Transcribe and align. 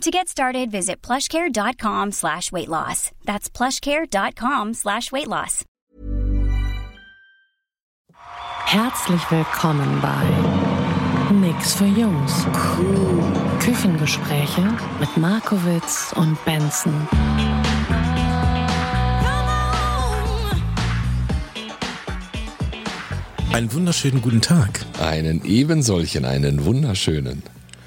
To 0.00 0.10
get 0.10 0.28
started, 0.28 0.70
visit 0.70 1.00
plushcare.com 1.02 2.12
slash 2.12 2.52
weight 2.52 2.68
loss. 2.68 3.10
That's 3.24 3.48
plushcare.com 3.48 4.74
slash 4.74 5.10
weight 5.12 5.28
loss. 5.28 5.64
Herzlich 8.66 9.30
willkommen 9.30 10.00
bei 10.02 11.32
Nix 11.32 11.74
für 11.74 11.86
Jungs. 11.86 12.46
Küchengespräche 13.60 14.62
mit 14.98 15.16
Markowitz 15.16 16.12
und 16.16 16.42
Benson. 16.44 17.08
Einen 23.52 23.72
wunderschönen 23.72 24.20
guten 24.20 24.40
Tag. 24.40 24.84
Einen 25.00 25.44
eben 25.44 25.82
solchen, 25.82 26.24
einen 26.24 26.64
wunderschönen. 26.64 27.42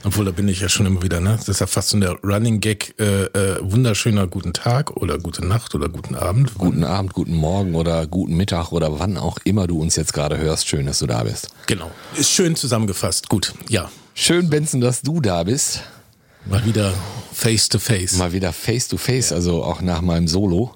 Obwohl, 0.07 0.23
da 0.23 0.31
bin 0.31 0.47
ich 0.47 0.61
ja 0.61 0.69
schon 0.69 0.85
immer 0.85 1.03
wieder, 1.03 1.19
ne? 1.19 1.35
Das 1.35 1.49
ist 1.49 1.59
ja 1.59 1.67
fast 1.67 1.89
so 1.89 1.99
der 1.99 2.17
Running 2.23 2.61
Gag, 2.61 2.95
äh, 2.97 3.25
äh, 3.25 3.57
wunderschöner 3.59 4.25
guten 4.25 4.53
Tag 4.53 4.95
oder 4.95 5.17
gute 5.17 5.45
Nacht 5.45 5.75
oder 5.75 5.89
guten 5.89 6.15
Abend. 6.15 6.53
Guten 6.57 6.85
Abend, 6.85 7.11
guten 7.11 7.35
Morgen 7.35 7.75
oder 7.75 8.07
guten 8.07 8.37
Mittag 8.37 8.71
oder 8.71 9.01
wann 9.01 9.17
auch 9.17 9.37
immer 9.43 9.67
du 9.67 9.81
uns 9.81 9.97
jetzt 9.97 10.13
gerade 10.13 10.37
hörst. 10.37 10.65
Schön, 10.65 10.85
dass 10.85 10.99
du 10.99 11.07
da 11.07 11.23
bist. 11.23 11.49
Genau. 11.65 11.91
Ist 12.15 12.31
schön 12.31 12.55
zusammengefasst. 12.55 13.27
Gut, 13.27 13.53
ja. 13.67 13.91
Schön, 14.13 14.49
Benson, 14.49 14.79
dass 14.79 15.01
du 15.01 15.19
da 15.19 15.43
bist. 15.43 15.81
Mal 16.45 16.63
wieder 16.63 16.93
face 17.33 17.67
to 17.67 17.77
face. 17.77 18.13
Mal 18.13 18.31
wieder 18.31 18.53
face 18.53 18.87
to 18.87 18.95
face, 18.95 19.33
also 19.33 19.61
auch 19.61 19.81
nach 19.81 19.99
meinem 19.99 20.29
Solo. 20.29 20.73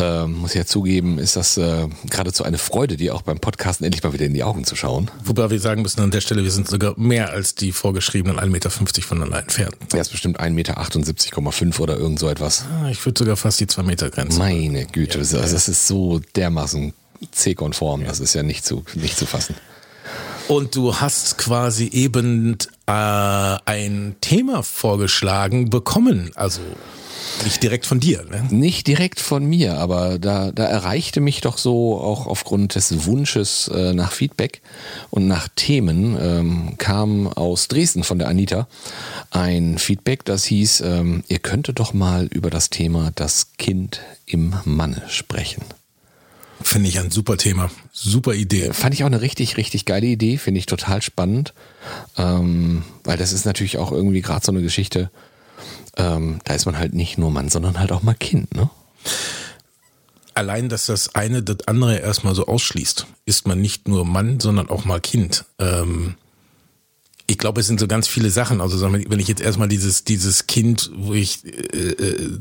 Ähm, 0.00 0.34
muss 0.38 0.50
ich 0.50 0.56
ja 0.56 0.64
zugeben, 0.64 1.18
ist 1.18 1.34
das 1.34 1.56
äh, 1.56 1.88
geradezu 2.08 2.44
eine 2.44 2.58
Freude, 2.58 2.96
dir 2.96 3.16
auch 3.16 3.22
beim 3.22 3.40
Podcasten 3.40 3.84
endlich 3.84 4.04
mal 4.04 4.12
wieder 4.12 4.26
in 4.26 4.34
die 4.34 4.44
Augen 4.44 4.62
zu 4.62 4.76
schauen. 4.76 5.10
Wobei 5.24 5.50
wir 5.50 5.58
sagen 5.58 5.82
müssen 5.82 6.00
an 6.00 6.12
der 6.12 6.20
Stelle, 6.20 6.44
wir 6.44 6.52
sind 6.52 6.68
sogar 6.68 6.94
mehr 6.96 7.30
als 7.30 7.56
die 7.56 7.72
vorgeschriebenen 7.72 8.38
1,50 8.38 8.46
Meter 8.46 8.70
voneinander 8.70 9.40
entfernt. 9.40 9.76
Er 9.92 10.00
ist 10.00 10.12
bestimmt 10.12 10.38
1,78,5 10.38 11.64
Meter 11.64 11.82
oder 11.82 11.96
irgend 11.96 12.20
so 12.20 12.28
etwas. 12.28 12.64
Ah, 12.80 12.88
ich 12.90 13.04
würde 13.04 13.18
sogar 13.18 13.36
fast 13.36 13.58
die 13.58 13.66
2 13.66 13.82
Meter 13.82 14.08
Grenze. 14.10 14.38
Meine 14.38 14.86
Güte, 14.86 15.18
das, 15.18 15.34
also 15.34 15.52
das 15.52 15.68
ist 15.68 15.88
so 15.88 16.20
dermaßen 16.36 16.92
C-konform, 17.32 18.04
das 18.04 18.20
ist 18.20 18.34
ja 18.34 18.44
nicht 18.44 18.64
zu, 18.64 18.84
nicht 18.94 19.18
zu 19.18 19.26
fassen. 19.26 19.56
Und 20.46 20.76
du 20.76 20.94
hast 20.94 21.38
quasi 21.38 21.88
eben 21.88 22.56
äh, 22.86 22.92
ein 22.92 24.16
Thema 24.20 24.62
vorgeschlagen 24.62 25.70
bekommen, 25.70 26.30
also 26.36 26.60
nicht 27.44 27.62
direkt 27.62 27.86
von 27.86 28.00
dir, 28.00 28.24
ne? 28.24 28.46
Nicht 28.50 28.86
direkt 28.86 29.20
von 29.20 29.44
mir, 29.44 29.78
aber 29.78 30.18
da, 30.18 30.52
da 30.52 30.64
erreichte 30.64 31.20
mich 31.20 31.40
doch 31.40 31.58
so 31.58 31.98
auch 31.98 32.26
aufgrund 32.26 32.74
des 32.74 33.06
Wunsches 33.06 33.68
äh, 33.68 33.92
nach 33.92 34.12
Feedback 34.12 34.60
und 35.10 35.26
nach 35.26 35.48
Themen 35.54 36.16
ähm, 36.20 36.78
kam 36.78 37.26
aus 37.26 37.68
Dresden 37.68 38.04
von 38.04 38.18
der 38.18 38.28
Anita 38.28 38.68
ein 39.30 39.78
Feedback, 39.78 40.24
das 40.24 40.44
hieß, 40.44 40.80
ähm, 40.82 41.24
ihr 41.28 41.38
könntet 41.38 41.78
doch 41.78 41.92
mal 41.92 42.26
über 42.26 42.50
das 42.50 42.70
Thema 42.70 43.10
das 43.14 43.52
Kind 43.58 44.00
im 44.26 44.54
Manne 44.64 45.02
sprechen. 45.08 45.62
Finde 46.60 46.88
ich 46.88 46.98
ein 46.98 47.10
super 47.12 47.36
Thema, 47.36 47.70
super 47.92 48.34
Idee. 48.34 48.72
Fand 48.72 48.92
ich 48.92 49.04
auch 49.04 49.08
eine 49.08 49.20
richtig, 49.20 49.56
richtig 49.56 49.84
geile 49.84 50.06
Idee, 50.06 50.38
finde 50.38 50.58
ich 50.58 50.66
total 50.66 51.02
spannend, 51.02 51.54
ähm, 52.16 52.82
weil 53.04 53.16
das 53.16 53.32
ist 53.32 53.46
natürlich 53.46 53.78
auch 53.78 53.92
irgendwie 53.92 54.22
gerade 54.22 54.44
so 54.44 54.50
eine 54.50 54.62
Geschichte, 54.62 55.10
ähm, 55.98 56.38
da 56.44 56.54
ist 56.54 56.64
man 56.64 56.78
halt 56.78 56.94
nicht 56.94 57.18
nur 57.18 57.30
Mann, 57.30 57.48
sondern 57.48 57.78
halt 57.78 57.92
auch 57.92 58.02
mal 58.02 58.14
Kind, 58.14 58.54
ne? 58.54 58.70
Allein, 60.34 60.68
dass 60.68 60.86
das 60.86 61.16
eine 61.16 61.42
das 61.42 61.66
andere 61.66 61.98
erstmal 61.98 62.34
so 62.36 62.46
ausschließt, 62.46 63.06
ist 63.26 63.48
man 63.48 63.60
nicht 63.60 63.88
nur 63.88 64.04
Mann, 64.04 64.38
sondern 64.38 64.70
auch 64.70 64.84
mal 64.84 65.00
Kind. 65.00 65.44
Ähm, 65.58 66.14
ich 67.26 67.38
glaube, 67.38 67.60
es 67.60 67.66
sind 67.66 67.80
so 67.80 67.88
ganz 67.88 68.06
viele 68.06 68.30
Sachen. 68.30 68.60
Also 68.60 68.80
wenn 68.92 69.18
ich 69.18 69.26
jetzt 69.26 69.42
erstmal 69.42 69.66
dieses, 69.66 70.04
dieses 70.04 70.46
Kind, 70.46 70.92
wo 70.94 71.12
ich, 71.12 71.44
äh, 71.44 71.90
äh, 71.90 72.38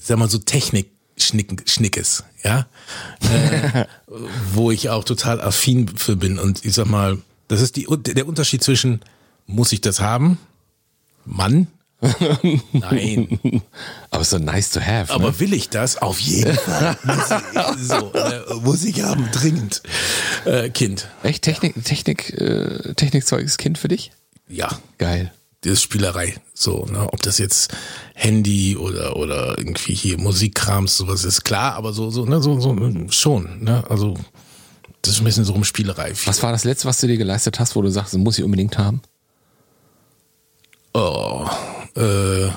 sag 0.00 0.18
mal 0.18 0.28
so 0.28 0.38
Technik 0.38 0.90
Schnick, 1.16 1.62
Schnickes, 1.66 2.24
ja, 2.42 2.66
äh, 3.20 3.84
wo 4.52 4.72
ich 4.72 4.88
auch 4.88 5.04
total 5.04 5.40
affin 5.40 5.86
für 5.86 6.16
bin. 6.16 6.38
Und 6.38 6.64
ich 6.64 6.74
sag 6.74 6.86
mal, 6.86 7.18
das 7.46 7.60
ist 7.60 7.76
die, 7.76 7.86
der 7.88 8.26
Unterschied 8.26 8.64
zwischen, 8.64 9.00
muss 9.46 9.70
ich 9.70 9.80
das 9.80 10.00
haben? 10.00 10.38
Mann 11.24 11.68
Nein. 12.72 13.38
Aber 14.10 14.24
so 14.24 14.38
nice 14.38 14.70
to 14.70 14.80
have. 14.80 15.12
Aber 15.12 15.28
ne? 15.28 15.40
will 15.40 15.52
ich 15.52 15.68
das? 15.68 16.00
Auf 16.00 16.18
jeden 16.20 16.56
Fall. 16.56 16.96
muss, 17.04 17.30
ich, 17.30 17.82
so, 17.88 18.12
äh, 18.12 18.54
muss 18.62 18.84
ich 18.84 19.02
haben, 19.02 19.28
dringend. 19.32 19.82
Äh, 20.44 20.70
kind. 20.70 21.08
Echt 21.22 21.42
Technik, 21.42 21.84
Technik, 21.84 22.30
äh, 22.40 22.94
Technikzeug 22.94 23.44
ist 23.44 23.58
Kind 23.58 23.78
für 23.78 23.88
dich? 23.88 24.12
Ja. 24.48 24.68
Geil. 24.98 25.32
Das 25.62 25.74
ist 25.74 25.82
Spielerei. 25.82 26.36
So, 26.54 26.86
ne? 26.86 27.12
Ob 27.12 27.20
das 27.22 27.36
jetzt 27.38 27.74
Handy 28.14 28.76
oder, 28.76 29.16
oder 29.16 29.58
irgendwie 29.58 29.94
hier 29.94 30.18
Musikkrams, 30.18 30.96
sowas 30.96 31.24
ist 31.24 31.44
klar, 31.44 31.74
aber 31.74 31.92
so, 31.92 32.10
so, 32.10 32.24
ne, 32.24 32.40
so, 32.40 32.58
so 32.60 32.74
schon, 33.10 33.62
ne? 33.62 33.84
Also, 33.90 34.14
das 35.02 35.14
ist 35.14 35.20
ein 35.20 35.24
bisschen 35.24 35.44
so 35.44 35.52
um 35.52 35.64
Spielerei. 35.64 36.12
Was 36.24 36.42
war 36.42 36.52
das 36.52 36.64
letzte, 36.64 36.88
was 36.88 37.00
du 37.00 37.06
dir 37.06 37.18
geleistet 37.18 37.60
hast, 37.60 37.76
wo 37.76 37.82
du 37.82 37.90
sagst, 37.90 38.14
das 38.14 38.20
muss 38.20 38.38
ich 38.38 38.44
unbedingt 38.44 38.78
haben? 38.78 39.02
Oh, 40.92 41.48
äh. 41.96 42.50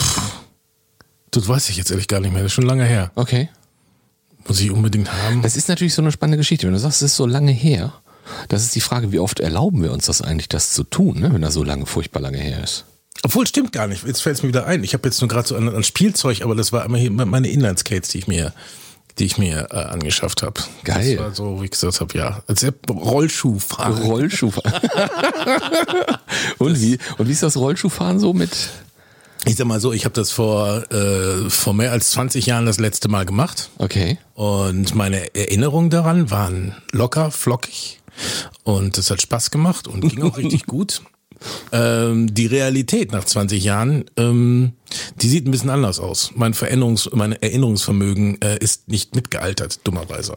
Pff, 0.00 0.32
das 1.30 1.48
weiß 1.48 1.68
ich 1.70 1.76
jetzt 1.76 1.90
ehrlich 1.90 2.08
gar 2.08 2.20
nicht 2.20 2.32
mehr. 2.32 2.42
Das 2.42 2.50
ist 2.50 2.54
schon 2.54 2.66
lange 2.66 2.84
her. 2.84 3.12
Okay. 3.14 3.48
Muss 4.46 4.60
ich 4.60 4.70
unbedingt 4.70 5.12
haben. 5.12 5.42
Das 5.42 5.56
ist 5.56 5.68
natürlich 5.68 5.94
so 5.94 6.02
eine 6.02 6.12
spannende 6.12 6.38
Geschichte. 6.38 6.66
Wenn 6.66 6.74
du 6.74 6.80
sagst, 6.80 7.02
es 7.02 7.12
ist 7.12 7.16
so 7.16 7.26
lange 7.26 7.52
her, 7.52 7.92
das 8.48 8.62
ist 8.62 8.74
die 8.74 8.80
Frage, 8.80 9.12
wie 9.12 9.18
oft 9.18 9.40
erlauben 9.40 9.82
wir 9.82 9.92
uns 9.92 10.06
das 10.06 10.22
eigentlich, 10.22 10.48
das 10.48 10.72
zu 10.72 10.84
tun, 10.84 11.20
ne? 11.20 11.32
wenn 11.32 11.42
das 11.42 11.54
so 11.54 11.62
lange, 11.62 11.86
furchtbar 11.86 12.20
lange 12.20 12.38
her 12.38 12.62
ist. 12.62 12.84
Obwohl, 13.22 13.46
stimmt 13.46 13.72
gar 13.72 13.86
nicht. 13.86 14.06
Jetzt 14.06 14.22
fällt 14.22 14.36
es 14.36 14.42
mir 14.42 14.48
wieder 14.48 14.66
ein. 14.66 14.82
Ich 14.82 14.94
habe 14.94 15.06
jetzt 15.06 15.20
nur 15.20 15.28
gerade 15.28 15.46
so 15.46 15.54
ein, 15.54 15.68
ein, 15.68 15.84
Spielzeug, 15.84 16.42
aber 16.42 16.54
das 16.54 16.72
war 16.72 16.84
immer 16.84 16.96
hier 16.96 17.10
meine 17.10 17.48
Inline-Skates, 17.48 18.08
die 18.10 18.18
ich 18.18 18.28
mir 18.28 18.54
die 19.20 19.26
ich 19.26 19.38
mir 19.38 19.68
äh, 19.70 19.76
angeschafft 19.76 20.42
habe. 20.42 20.60
Geil. 20.82 21.16
Das 21.16 21.24
war 21.24 21.34
so, 21.34 21.60
wie 21.60 21.66
ich 21.66 21.70
gesagt 21.70 22.00
habe, 22.00 22.18
ja. 22.18 22.42
Als 22.46 22.66
Rollschuhfahren. 22.90 24.02
Rollschuhfahren. 24.02 24.80
und 26.58 26.80
wie 26.80 26.98
und 27.18 27.28
wie 27.28 27.32
ist 27.32 27.42
das 27.42 27.56
Rollschuhfahren 27.56 28.18
so 28.18 28.32
mit? 28.32 28.50
Ich 29.46 29.56
sag 29.56 29.66
mal 29.66 29.80
so, 29.80 29.92
ich 29.92 30.04
habe 30.04 30.14
das 30.14 30.30
vor 30.30 30.90
äh, 30.90 31.48
vor 31.48 31.74
mehr 31.74 31.92
als 31.92 32.10
20 32.10 32.46
Jahren 32.46 32.66
das 32.66 32.78
letzte 32.78 33.08
Mal 33.08 33.26
gemacht. 33.26 33.70
Okay. 33.78 34.18
Und 34.34 34.94
meine 34.94 35.34
Erinnerungen 35.34 35.90
daran 35.90 36.30
waren 36.30 36.74
locker, 36.92 37.30
flockig 37.30 38.00
und 38.64 38.98
es 38.98 39.10
hat 39.10 39.22
Spaß 39.22 39.50
gemacht 39.50 39.86
und 39.86 40.00
ging 40.00 40.22
auch 40.22 40.36
richtig 40.38 40.66
gut. 40.66 41.02
Ähm, 41.72 42.32
die 42.34 42.46
Realität 42.46 43.12
nach 43.12 43.24
20 43.24 43.62
Jahren, 43.64 44.04
ähm, 44.16 44.72
die 45.16 45.28
sieht 45.28 45.46
ein 45.46 45.50
bisschen 45.50 45.70
anders 45.70 46.00
aus. 46.00 46.32
Mein 46.34 46.54
Veränderungs-, 46.54 47.14
mein 47.14 47.32
Erinnerungsvermögen 47.32 48.40
äh, 48.42 48.58
ist 48.58 48.88
nicht 48.88 49.14
mitgealtert, 49.14 49.80
dummerweise. 49.84 50.36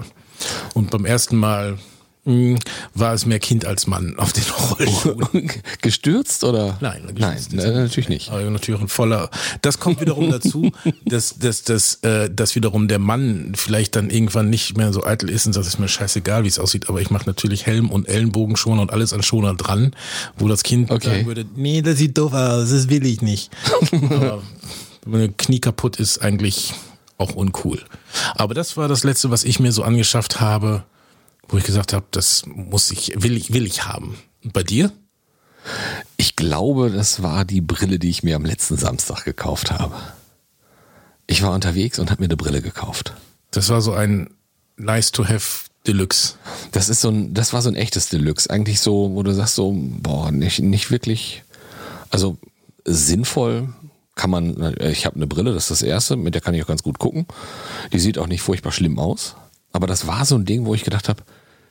Und 0.74 0.92
beim 0.92 1.06
ersten 1.06 1.38
Mal 1.38 1.78
war 2.26 3.14
es 3.14 3.26
mehr 3.26 3.40
Kind 3.40 3.66
als 3.66 3.86
Mann 3.86 4.16
auf 4.18 4.32
den 4.32 4.44
Rollschuhen. 4.44 5.52
Gestürzt 5.82 6.46
oder? 6.46 6.78
Nein, 6.80 7.02
Nein, 7.18 7.36
gestürzt 7.36 7.66
äh, 7.66 7.72
natürlich 7.74 8.08
nicht. 8.08 8.32
Aber 8.32 8.42
natürlich 8.44 8.80
ein 8.80 8.88
voller. 8.88 9.30
Das 9.62 9.80
kommt 9.80 10.00
wiederum 10.00 10.32
dazu, 10.32 10.72
dass, 11.06 11.38
dass, 11.38 11.64
dass, 11.64 11.96
äh, 11.96 12.30
dass 12.34 12.56
wiederum 12.56 12.88
der 12.88 13.00
Mann 13.00 13.52
vielleicht 13.56 13.98
dann 13.98 14.10
irgendwann 14.10 14.50
nicht 14.50 14.78
mehr 14.78 14.94
so 14.94 15.04
eitel 15.06 15.30
ist 15.30 15.48
und 15.48 15.54
sagt, 15.54 15.68
es 15.68 15.74
ist 15.74 15.80
mir 15.80 15.90
scheißegal, 15.90 16.46
wie 16.46 16.48
es 16.48 16.60
aussieht, 16.60 16.88
aber 16.88 17.02
ich 17.02 17.10
mache 17.10 17.26
natürlich 17.26 17.66
Helm 17.66 17.90
und 17.90 18.08
Ellenbogenschoner 18.08 18.82
und 18.82 18.94
alles 18.94 19.12
an 19.12 19.22
Schoner 19.22 19.54
dran, 19.54 19.94
wo 20.38 20.48
das 20.48 20.64
Kind 20.64 20.92
Okay. 20.92 21.10
sagen 21.10 21.26
würde, 21.26 21.46
nee, 21.56 21.82
das 21.82 21.98
sieht 21.98 22.18
doof 22.18 22.34
aus, 22.34 22.70
das 22.70 22.88
will 22.88 23.06
ich 23.06 23.22
nicht. 23.22 23.52
aber 23.92 24.42
wenn 25.06 25.20
mein 25.20 25.38
Knie 25.38 25.60
kaputt 25.60 25.98
ist, 25.98 26.20
eigentlich 26.22 26.74
auch 27.18 27.36
uncool. 27.36 27.82
Aber 28.36 28.54
das 28.54 28.78
war 28.78 28.88
das 28.88 29.04
letzte, 29.04 29.30
was 29.30 29.44
ich 29.44 29.60
mir 29.60 29.72
so 29.74 29.84
angeschafft 29.84 30.40
habe, 30.40 30.84
wo 31.48 31.58
ich 31.58 31.64
gesagt 31.64 31.94
habe, 31.94 32.06
das 32.12 32.46
muss 32.46 32.92
ich, 32.92 33.14
will 33.18 33.38
ich, 33.38 33.54
will 33.54 33.66
ich 33.66 33.86
haben. 33.86 34.18
Und 34.44 34.54
bei 34.54 34.64
dir? 34.64 34.92
Ich 36.18 36.36
glaube, 36.36 36.90
das 36.90 37.24
war 37.24 37.46
die 37.46 37.62
Brille, 37.62 38.00
die 38.00 38.10
ich 38.10 38.24
mir 38.24 38.36
am 38.36 38.46
letzten 38.46 38.78
Samstag 38.78 39.24
gekauft 39.24 39.72
habe. 39.72 39.96
Ich 41.28 41.42
war 41.42 41.54
unterwegs 41.54 42.00
und 42.00 42.12
habe 42.12 42.22
mir 42.22 42.28
eine 42.28 42.38
Brille 42.38 42.62
gekauft. 42.62 43.14
Das 43.52 43.70
war 43.70 43.82
so 43.82 43.94
ein 43.94 44.30
nice 44.78 45.12
to 45.12 45.26
have 45.26 45.70
Deluxe. 45.88 46.36
Das 46.72 46.90
ist 46.90 47.02
so 47.02 47.10
ein, 47.10 47.34
das 47.34 47.54
war 47.54 47.62
so 47.62 47.70
ein 47.70 47.76
echtes 47.76 48.10
Deluxe. 48.10 48.50
Eigentlich 48.50 48.80
so, 48.80 49.12
wo 49.14 49.24
du 49.24 49.34
sagst 49.34 49.56
so, 49.56 49.74
boah, 49.76 50.32
nicht, 50.32 50.60
nicht 50.60 50.92
wirklich, 50.92 51.44
also 52.10 52.38
sinnvoll, 52.86 53.70
kann 54.16 54.30
man, 54.30 54.76
ich 54.80 55.06
habe 55.06 55.16
eine 55.16 55.28
Brille, 55.28 55.54
das 55.54 55.64
ist 55.64 55.72
das 55.72 55.82
erste, 55.82 56.16
mit 56.16 56.36
der 56.36 56.42
kann 56.42 56.54
ich 56.54 56.64
auch 56.64 56.68
ganz 56.68 56.84
gut 56.84 57.00
gucken. 57.00 57.26
Die 57.92 58.00
sieht 58.00 58.18
auch 58.18 58.28
nicht 58.28 58.42
furchtbar 58.42 58.72
schlimm 58.72 59.00
aus. 59.00 59.36
Aber 59.74 59.88
das 59.88 60.08
war 60.08 60.24
so 60.26 60.36
ein 60.36 60.46
Ding, 60.46 60.66
wo 60.66 60.74
ich 60.74 60.84
gedacht 60.84 61.10
habe, 61.10 61.24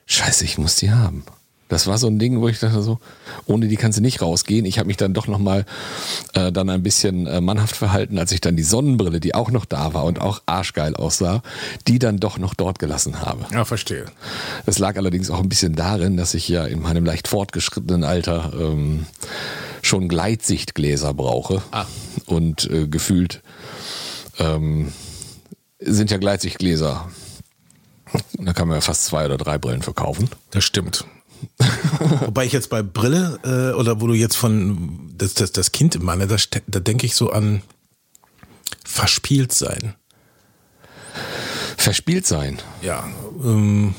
scheiße, 0.06 0.44
ich 0.44 0.58
muss 0.58 0.76
die 0.76 0.90
haben. 0.90 1.24
Das 1.72 1.86
war 1.86 1.96
so 1.96 2.06
ein 2.06 2.18
Ding, 2.18 2.42
wo 2.42 2.48
ich 2.48 2.58
dachte 2.58 2.82
so, 2.82 2.98
ohne 3.46 3.66
die 3.66 3.76
kannst 3.76 3.96
du 3.96 4.02
nicht 4.02 4.20
rausgehen. 4.20 4.66
Ich 4.66 4.78
habe 4.78 4.88
mich 4.88 4.98
dann 4.98 5.14
doch 5.14 5.26
nochmal 5.26 5.64
äh, 6.34 6.52
dann 6.52 6.68
ein 6.68 6.82
bisschen 6.82 7.26
äh, 7.26 7.40
mannhaft 7.40 7.76
verhalten, 7.76 8.18
als 8.18 8.30
ich 8.30 8.42
dann 8.42 8.56
die 8.56 8.62
Sonnenbrille, 8.62 9.20
die 9.20 9.34
auch 9.34 9.50
noch 9.50 9.64
da 9.64 9.94
war 9.94 10.04
und 10.04 10.20
auch 10.20 10.42
arschgeil 10.44 10.94
aussah, 10.94 11.42
die 11.88 11.98
dann 11.98 12.18
doch 12.18 12.36
noch 12.36 12.52
dort 12.52 12.78
gelassen 12.78 13.22
habe. 13.22 13.46
Ja, 13.52 13.64
verstehe. 13.64 14.04
Das 14.66 14.78
lag 14.78 14.98
allerdings 14.98 15.30
auch 15.30 15.40
ein 15.40 15.48
bisschen 15.48 15.74
darin, 15.74 16.18
dass 16.18 16.34
ich 16.34 16.46
ja 16.46 16.66
in 16.66 16.82
meinem 16.82 17.06
leicht 17.06 17.26
fortgeschrittenen 17.26 18.04
Alter 18.04 18.52
ähm, 18.54 19.06
schon 19.80 20.08
Gleitsichtgläser 20.08 21.14
brauche. 21.14 21.62
Ah. 21.70 21.86
Und 22.26 22.70
äh, 22.70 22.86
gefühlt 22.86 23.40
ähm, 24.38 24.92
sind 25.80 26.10
ja 26.10 26.18
Gleitsichtgläser. 26.18 27.08
Da 28.38 28.52
kann 28.52 28.68
man 28.68 28.78
ja 28.78 28.80
fast 28.80 29.04
zwei 29.04 29.24
oder 29.26 29.36
drei 29.36 29.58
Brillen 29.58 29.82
verkaufen. 29.82 30.28
Das 30.50 30.64
stimmt. 30.64 31.04
Wobei 32.20 32.44
ich 32.44 32.52
jetzt 32.52 32.70
bei 32.70 32.82
Brille 32.82 33.38
äh, 33.44 33.76
oder 33.76 34.00
wo 34.00 34.06
du 34.06 34.14
jetzt 34.14 34.36
von 34.36 35.12
das, 35.16 35.34
das, 35.34 35.52
das 35.52 35.72
Kind 35.72 35.94
im 35.96 36.04
Manne, 36.04 36.26
da, 36.26 36.36
da 36.66 36.80
denke 36.80 37.06
ich 37.06 37.14
so 37.14 37.30
an 37.30 37.62
verspielt 38.84 39.52
sein. 39.52 39.94
Verspielt 41.76 42.26
sein. 42.26 42.58
Ja. 42.80 43.08
Ähm, 43.42 43.94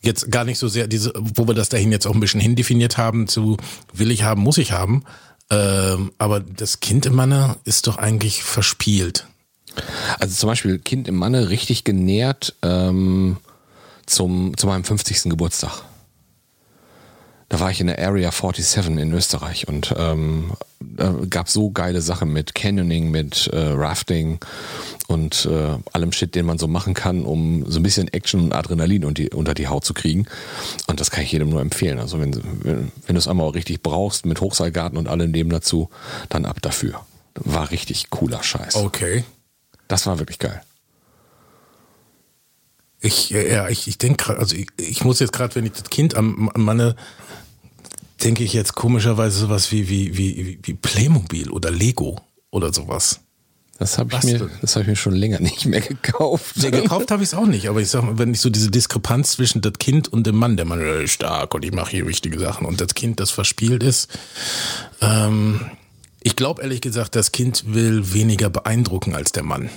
jetzt 0.00 0.30
gar 0.30 0.44
nicht 0.44 0.58
so 0.58 0.68
sehr 0.68 0.86
diese, 0.86 1.12
wo 1.16 1.46
wir 1.46 1.54
das 1.54 1.68
dahin 1.68 1.92
jetzt 1.92 2.06
auch 2.06 2.14
ein 2.14 2.20
bisschen 2.20 2.40
hindefiniert 2.40 2.96
haben, 2.96 3.28
zu 3.28 3.56
will 3.92 4.10
ich 4.10 4.22
haben, 4.22 4.42
muss 4.42 4.58
ich 4.58 4.72
haben. 4.72 5.04
Ähm, 5.50 6.12
aber 6.18 6.40
das 6.40 6.80
Kind 6.80 7.06
im 7.06 7.14
Manne 7.14 7.56
ist 7.64 7.86
doch 7.86 7.96
eigentlich 7.96 8.42
verspielt. 8.42 9.26
Also 10.18 10.34
zum 10.34 10.48
Beispiel 10.48 10.78
Kind 10.78 11.08
im 11.08 11.16
Manne 11.16 11.50
richtig 11.50 11.84
genährt 11.84 12.54
ähm, 12.62 13.38
zum, 14.06 14.56
zu 14.56 14.66
meinem 14.66 14.84
50. 14.84 15.24
Geburtstag. 15.24 15.82
Da 17.50 17.60
war 17.60 17.70
ich 17.70 17.80
in 17.80 17.86
der 17.86 17.98
Area 17.98 18.30
47 18.30 18.98
in 18.98 19.12
Österreich 19.12 19.68
und 19.68 19.94
ähm, 19.96 20.52
gab 21.30 21.48
so 21.48 21.70
geile 21.70 22.02
Sachen 22.02 22.30
mit 22.30 22.54
Canyoning, 22.54 23.10
mit 23.10 23.48
äh, 23.48 23.58
Rafting 23.58 24.38
und 25.06 25.48
äh, 25.50 25.78
allem 25.92 26.12
Shit, 26.12 26.34
den 26.34 26.44
man 26.44 26.58
so 26.58 26.68
machen 26.68 26.92
kann, 26.92 27.24
um 27.24 27.64
so 27.70 27.80
ein 27.80 27.82
bisschen 27.82 28.08
Action 28.08 28.42
und 28.42 28.52
Adrenalin 28.52 29.04
unter 29.04 29.22
die, 29.22 29.30
unter 29.30 29.54
die 29.54 29.68
Haut 29.68 29.86
zu 29.86 29.94
kriegen. 29.94 30.26
Und 30.88 31.00
das 31.00 31.10
kann 31.10 31.24
ich 31.24 31.32
jedem 31.32 31.48
nur 31.48 31.62
empfehlen. 31.62 31.98
Also 31.98 32.20
wenn, 32.20 32.34
wenn, 32.34 32.92
wenn 33.06 33.14
du 33.14 33.18
es 33.18 33.28
einmal 33.28 33.48
richtig 33.48 33.82
brauchst, 33.82 34.26
mit 34.26 34.42
Hochseilgarten 34.42 34.98
und 34.98 35.08
allem 35.08 35.32
dem 35.32 35.48
dazu, 35.48 35.88
dann 36.28 36.44
ab 36.44 36.60
dafür. 36.60 37.00
War 37.34 37.70
richtig 37.70 38.10
cooler 38.10 38.42
Scheiß. 38.42 38.76
Okay. 38.76 39.24
Das 39.88 40.06
war 40.06 40.18
wirklich 40.18 40.38
geil. 40.38 40.60
Ich, 43.00 43.30
ja, 43.30 43.68
ich, 43.68 43.86
ich 43.86 43.98
denke 43.98 44.36
also 44.38 44.56
ich, 44.56 44.68
ich 44.76 45.04
muss 45.04 45.20
jetzt 45.20 45.32
gerade, 45.32 45.54
wenn 45.54 45.64
ich 45.64 45.72
das 45.72 45.84
Kind 45.84 46.14
am, 46.16 46.48
am 46.48 46.64
Manne, 46.64 46.96
denke 48.22 48.42
ich 48.42 48.52
jetzt 48.52 48.74
komischerweise 48.74 49.38
sowas 49.38 49.70
wie, 49.70 49.88
wie, 49.88 50.16
wie, 50.16 50.58
wie 50.62 50.74
Playmobil 50.74 51.50
oder 51.50 51.70
Lego 51.70 52.20
oder 52.50 52.72
sowas. 52.72 53.20
Das 53.78 53.96
habe 53.96 54.12
ich, 54.16 54.24
mir, 54.24 54.50
das 54.60 54.74
hab 54.74 54.82
ich 54.82 54.88
mir 54.88 54.96
schon 54.96 55.14
länger 55.14 55.38
nicht 55.38 55.64
mehr 55.64 55.80
gekauft. 55.80 56.56
Nee, 56.56 56.72
gekauft 56.72 57.12
habe 57.12 57.22
ich 57.22 57.28
es 57.28 57.34
auch 57.34 57.46
nicht, 57.46 57.68
aber 57.68 57.80
ich 57.80 57.88
sag 57.88 58.02
mal, 58.02 58.18
wenn 58.18 58.32
ich 58.34 58.40
so 58.40 58.50
diese 58.50 58.72
Diskrepanz 58.72 59.32
zwischen 59.32 59.60
das 59.60 59.74
Kind 59.74 60.08
und 60.12 60.26
dem 60.26 60.34
Mann, 60.34 60.56
der 60.56 60.66
Mann 60.66 60.80
äh, 60.80 61.04
ist 61.04 61.12
stark 61.12 61.54
und 61.54 61.64
ich 61.64 61.72
mache 61.72 61.92
hier 61.92 62.06
wichtige 62.08 62.40
Sachen 62.40 62.66
und 62.66 62.80
das 62.80 62.94
Kind, 62.94 63.20
das 63.20 63.30
verspielt 63.30 63.84
ist, 63.84 64.08
ähm, 65.00 65.60
ich 66.22 66.36
glaube 66.36 66.62
ehrlich 66.62 66.80
gesagt, 66.80 67.14
das 67.16 67.32
Kind 67.32 67.64
will 67.72 68.12
weniger 68.12 68.50
beeindrucken 68.50 69.14
als 69.14 69.32
der 69.32 69.44
Mann. 69.44 69.70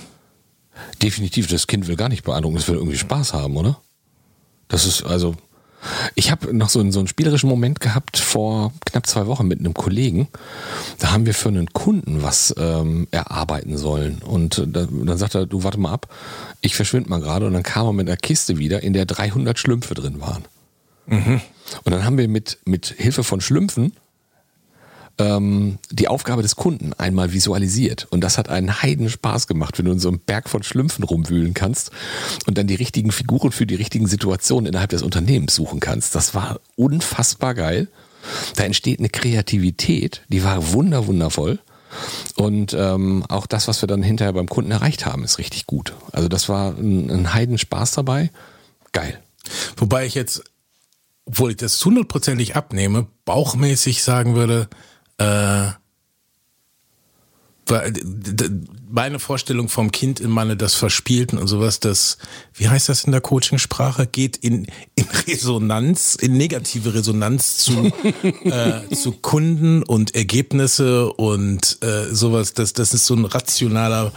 Definitiv, 1.02 1.46
das 1.48 1.66
Kind 1.66 1.86
will 1.86 1.96
gar 1.96 2.08
nicht 2.08 2.24
beeindrucken, 2.24 2.56
es 2.56 2.68
will 2.68 2.76
irgendwie 2.76 2.98
Spaß 2.98 3.34
haben, 3.34 3.56
oder? 3.56 3.80
Das 4.68 4.86
ist 4.86 5.04
also. 5.04 5.34
Ich 6.14 6.30
habe 6.30 6.54
noch 6.54 6.68
so 6.68 6.78
einen, 6.78 6.92
so 6.92 7.00
einen 7.00 7.08
spielerischen 7.08 7.48
Moment 7.48 7.80
gehabt 7.80 8.16
vor 8.16 8.72
knapp 8.84 9.04
zwei 9.08 9.26
Wochen 9.26 9.48
mit 9.48 9.58
einem 9.58 9.74
Kollegen. 9.74 10.28
Da 11.00 11.10
haben 11.10 11.26
wir 11.26 11.34
für 11.34 11.48
einen 11.48 11.72
Kunden 11.72 12.22
was 12.22 12.54
ähm, 12.56 13.08
erarbeiten 13.10 13.76
sollen. 13.76 14.22
Und 14.22 14.58
äh, 14.58 14.68
da, 14.68 14.86
dann 14.86 15.18
sagt 15.18 15.34
er, 15.34 15.44
du 15.44 15.64
warte 15.64 15.80
mal 15.80 15.90
ab, 15.90 16.06
ich 16.60 16.76
verschwinde 16.76 17.10
mal 17.10 17.20
gerade. 17.20 17.48
Und 17.48 17.54
dann 17.54 17.64
kam 17.64 17.86
er 17.86 17.92
mit 17.92 18.08
einer 18.08 18.16
Kiste 18.16 18.58
wieder, 18.58 18.84
in 18.84 18.92
der 18.92 19.06
300 19.06 19.58
Schlümpfe 19.58 19.94
drin 19.94 20.20
waren. 20.20 20.44
Und 21.84 21.92
dann 21.92 22.04
haben 22.04 22.16
wir 22.16 22.28
mit, 22.28 22.58
mit 22.64 22.94
Hilfe 22.96 23.24
von 23.24 23.40
Schlümpfen 23.40 23.92
ähm, 25.18 25.78
die 25.90 26.08
Aufgabe 26.08 26.42
des 26.42 26.56
Kunden 26.56 26.92
einmal 26.94 27.32
visualisiert. 27.32 28.06
Und 28.10 28.22
das 28.22 28.38
hat 28.38 28.48
einen 28.48 28.82
heiden 28.82 29.08
Spaß 29.08 29.46
gemacht, 29.46 29.78
wenn 29.78 29.86
du 29.86 29.92
in 29.92 29.98
so 29.98 30.08
einem 30.08 30.20
Berg 30.20 30.48
von 30.48 30.62
Schlümpfen 30.62 31.04
rumwühlen 31.04 31.54
kannst 31.54 31.90
und 32.46 32.58
dann 32.58 32.66
die 32.66 32.74
richtigen 32.74 33.12
Figuren 33.12 33.52
für 33.52 33.66
die 33.66 33.74
richtigen 33.74 34.06
Situationen 34.06 34.66
innerhalb 34.66 34.90
des 34.90 35.02
Unternehmens 35.02 35.54
suchen 35.54 35.80
kannst. 35.80 36.14
Das 36.14 36.34
war 36.34 36.60
unfassbar 36.76 37.54
geil. 37.54 37.88
Da 38.56 38.64
entsteht 38.64 39.00
eine 39.00 39.08
Kreativität, 39.08 40.22
die 40.28 40.44
war 40.44 40.72
wunder, 40.72 41.06
wundervoll. 41.06 41.58
Und 42.36 42.72
ähm, 42.72 43.24
auch 43.28 43.46
das, 43.46 43.68
was 43.68 43.82
wir 43.82 43.86
dann 43.86 44.02
hinterher 44.02 44.32
beim 44.32 44.48
Kunden 44.48 44.70
erreicht 44.70 45.04
haben, 45.04 45.24
ist 45.24 45.38
richtig 45.38 45.66
gut. 45.66 45.94
Also 46.12 46.28
das 46.28 46.48
war 46.48 46.70
ein, 46.76 47.10
ein 47.10 47.34
heiden 47.34 47.58
Spaß 47.58 47.92
dabei. 47.92 48.30
Geil. 48.92 49.20
Wobei 49.76 50.06
ich 50.06 50.14
jetzt, 50.14 50.42
obwohl 51.26 51.50
ich 51.50 51.56
das 51.56 51.84
hundertprozentig 51.84 52.56
abnehme, 52.56 53.06
bauchmäßig 53.24 54.02
sagen 54.02 54.34
würde, 54.34 54.68
äh, 55.22 55.72
meine 58.90 59.18
Vorstellung 59.18 59.68
vom 59.68 59.90
Kind 59.92 60.20
im 60.20 60.30
Manne, 60.30 60.56
das 60.56 60.74
Verspielten 60.74 61.38
und 61.38 61.46
sowas, 61.46 61.80
das, 61.80 62.18
wie 62.54 62.68
heißt 62.68 62.88
das 62.88 63.04
in 63.04 63.12
der 63.12 63.22
Coachingsprache, 63.22 64.06
geht 64.06 64.36
in, 64.36 64.66
in 64.94 65.06
Resonanz, 65.26 66.14
in 66.16 66.36
negative 66.36 66.92
Resonanz 66.92 67.56
zu, 67.58 67.90
äh, 68.44 68.94
zu 68.94 69.12
Kunden 69.12 69.82
und 69.82 70.14
Ergebnisse 70.14 71.10
und 71.12 71.78
äh, 71.82 72.14
sowas. 72.14 72.52
Das, 72.52 72.74
das 72.74 72.92
ist 72.92 73.06
so 73.06 73.14
ein 73.14 73.24
rationaler, 73.24 74.12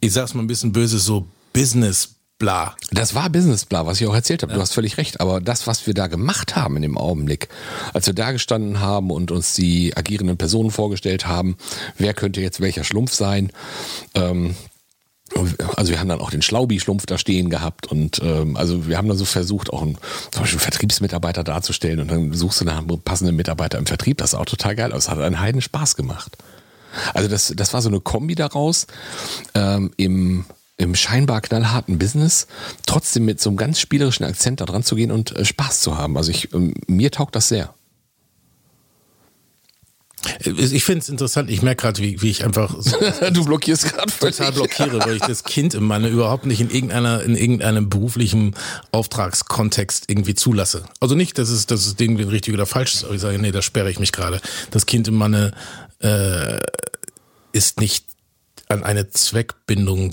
ich 0.00 0.12
sag's 0.12 0.34
mal 0.34 0.42
ein 0.42 0.48
bisschen 0.48 0.72
böse, 0.72 0.98
so 0.98 1.26
Business 1.52 2.15
bla. 2.38 2.76
Das 2.90 3.14
war 3.14 3.30
Businessbla, 3.30 3.86
was 3.86 4.00
ich 4.00 4.06
auch 4.06 4.14
erzählt 4.14 4.42
habe. 4.42 4.52
Du 4.52 4.60
hast 4.60 4.74
völlig 4.74 4.98
recht. 4.98 5.20
Aber 5.20 5.40
das, 5.40 5.66
was 5.66 5.86
wir 5.86 5.94
da 5.94 6.06
gemacht 6.06 6.56
haben 6.56 6.76
in 6.76 6.82
dem 6.82 6.98
Augenblick, 6.98 7.48
als 7.94 8.06
wir 8.06 8.14
da 8.14 8.32
gestanden 8.32 8.80
haben 8.80 9.10
und 9.10 9.30
uns 9.30 9.54
die 9.54 9.96
agierenden 9.96 10.36
Personen 10.36 10.70
vorgestellt 10.70 11.26
haben, 11.26 11.56
wer 11.98 12.14
könnte 12.14 12.40
jetzt 12.40 12.60
welcher 12.60 12.84
Schlumpf 12.84 13.14
sein, 13.14 13.52
ähm, 14.14 14.54
also 15.74 15.90
wir 15.90 15.98
haben 15.98 16.08
dann 16.08 16.20
auch 16.20 16.30
den 16.30 16.42
Schlaubi-Schlumpf 16.42 17.04
da 17.06 17.18
stehen 17.18 17.50
gehabt 17.50 17.88
und 17.88 18.20
ähm, 18.22 18.56
also 18.56 18.86
wir 18.86 18.96
haben 18.96 19.08
dann 19.08 19.18
so 19.18 19.24
versucht, 19.24 19.72
auch 19.72 19.82
einen, 19.82 19.98
zum 20.30 20.42
Beispiel 20.42 20.58
einen 20.58 20.70
Vertriebsmitarbeiter 20.70 21.42
darzustellen 21.42 21.98
und 22.00 22.10
dann 22.10 22.32
suchst 22.32 22.60
du 22.60 22.64
nach 22.64 22.78
einem 22.78 23.00
passenden 23.00 23.34
Mitarbeiter 23.34 23.78
im 23.78 23.86
Vertrieb. 23.86 24.18
Das 24.18 24.30
sah 24.30 24.38
auch 24.38 24.46
total 24.46 24.76
geil 24.76 24.92
aus. 24.92 25.06
Das 25.06 25.16
hat 25.16 25.18
einen 25.18 25.40
Heiden 25.40 25.60
Spaß 25.60 25.96
gemacht. 25.96 26.36
Also 27.12 27.28
das, 27.28 27.52
das 27.56 27.74
war 27.74 27.82
so 27.82 27.88
eine 27.88 28.00
Kombi 28.00 28.34
daraus 28.34 28.86
ähm, 29.54 29.90
im, 29.96 30.44
im 30.76 30.94
scheinbar 30.94 31.40
knallharten 31.40 31.98
Business, 31.98 32.46
trotzdem 32.84 33.24
mit 33.24 33.40
so 33.40 33.50
einem 33.50 33.56
ganz 33.56 33.80
spielerischen 33.80 34.26
Akzent 34.26 34.60
da 34.60 34.66
dran 34.66 34.82
zu 34.82 34.94
gehen 34.94 35.10
und 35.10 35.34
äh, 35.36 35.44
Spaß 35.44 35.80
zu 35.80 35.96
haben. 35.96 36.16
Also 36.16 36.30
ich, 36.30 36.52
ähm, 36.52 36.74
mir 36.86 37.10
taugt 37.10 37.34
das 37.34 37.48
sehr. 37.48 37.74
Ich 40.44 40.84
finde 40.84 41.00
es 41.00 41.08
interessant, 41.08 41.50
ich 41.50 41.62
merke 41.62 41.82
gerade, 41.82 42.02
wie, 42.02 42.20
wie 42.20 42.30
ich 42.30 42.44
einfach 42.44 42.74
so 42.80 42.96
du 43.32 43.44
blockierst 43.44 43.94
gerade 43.94 44.12
total 44.12 44.52
blockiere, 44.52 44.98
weil 45.04 45.16
ich 45.16 45.22
das 45.22 45.44
Kind 45.44 45.72
im 45.74 45.84
Manne 45.84 46.08
überhaupt 46.08 46.46
nicht 46.46 46.60
in 46.60 46.68
irgendeiner, 46.68 47.22
in 47.22 47.36
irgendeinem 47.36 47.88
beruflichen 47.88 48.54
Auftragskontext 48.90 50.06
irgendwie 50.08 50.34
zulasse. 50.34 50.84
Also 51.00 51.14
nicht, 51.14 51.38
dass 51.38 51.48
es, 51.48 51.66
dass 51.66 51.86
es 51.86 51.94
irgendwie 51.98 52.24
richtig 52.24 52.54
oder 52.54 52.66
falsch 52.66 52.94
ist, 52.94 53.04
aber 53.04 53.14
ich 53.14 53.20
sage, 53.20 53.38
nee, 53.38 53.52
da 53.52 53.62
sperre 53.62 53.90
ich 53.90 54.00
mich 54.00 54.10
gerade. 54.10 54.40
Das 54.72 54.86
Kind 54.86 55.06
im 55.06 55.14
Manne 55.14 55.52
äh, 56.00 56.58
ist 57.52 57.80
nicht 57.80 58.04
an 58.68 58.82
eine 58.82 59.08
Zweckbindung 59.10 60.12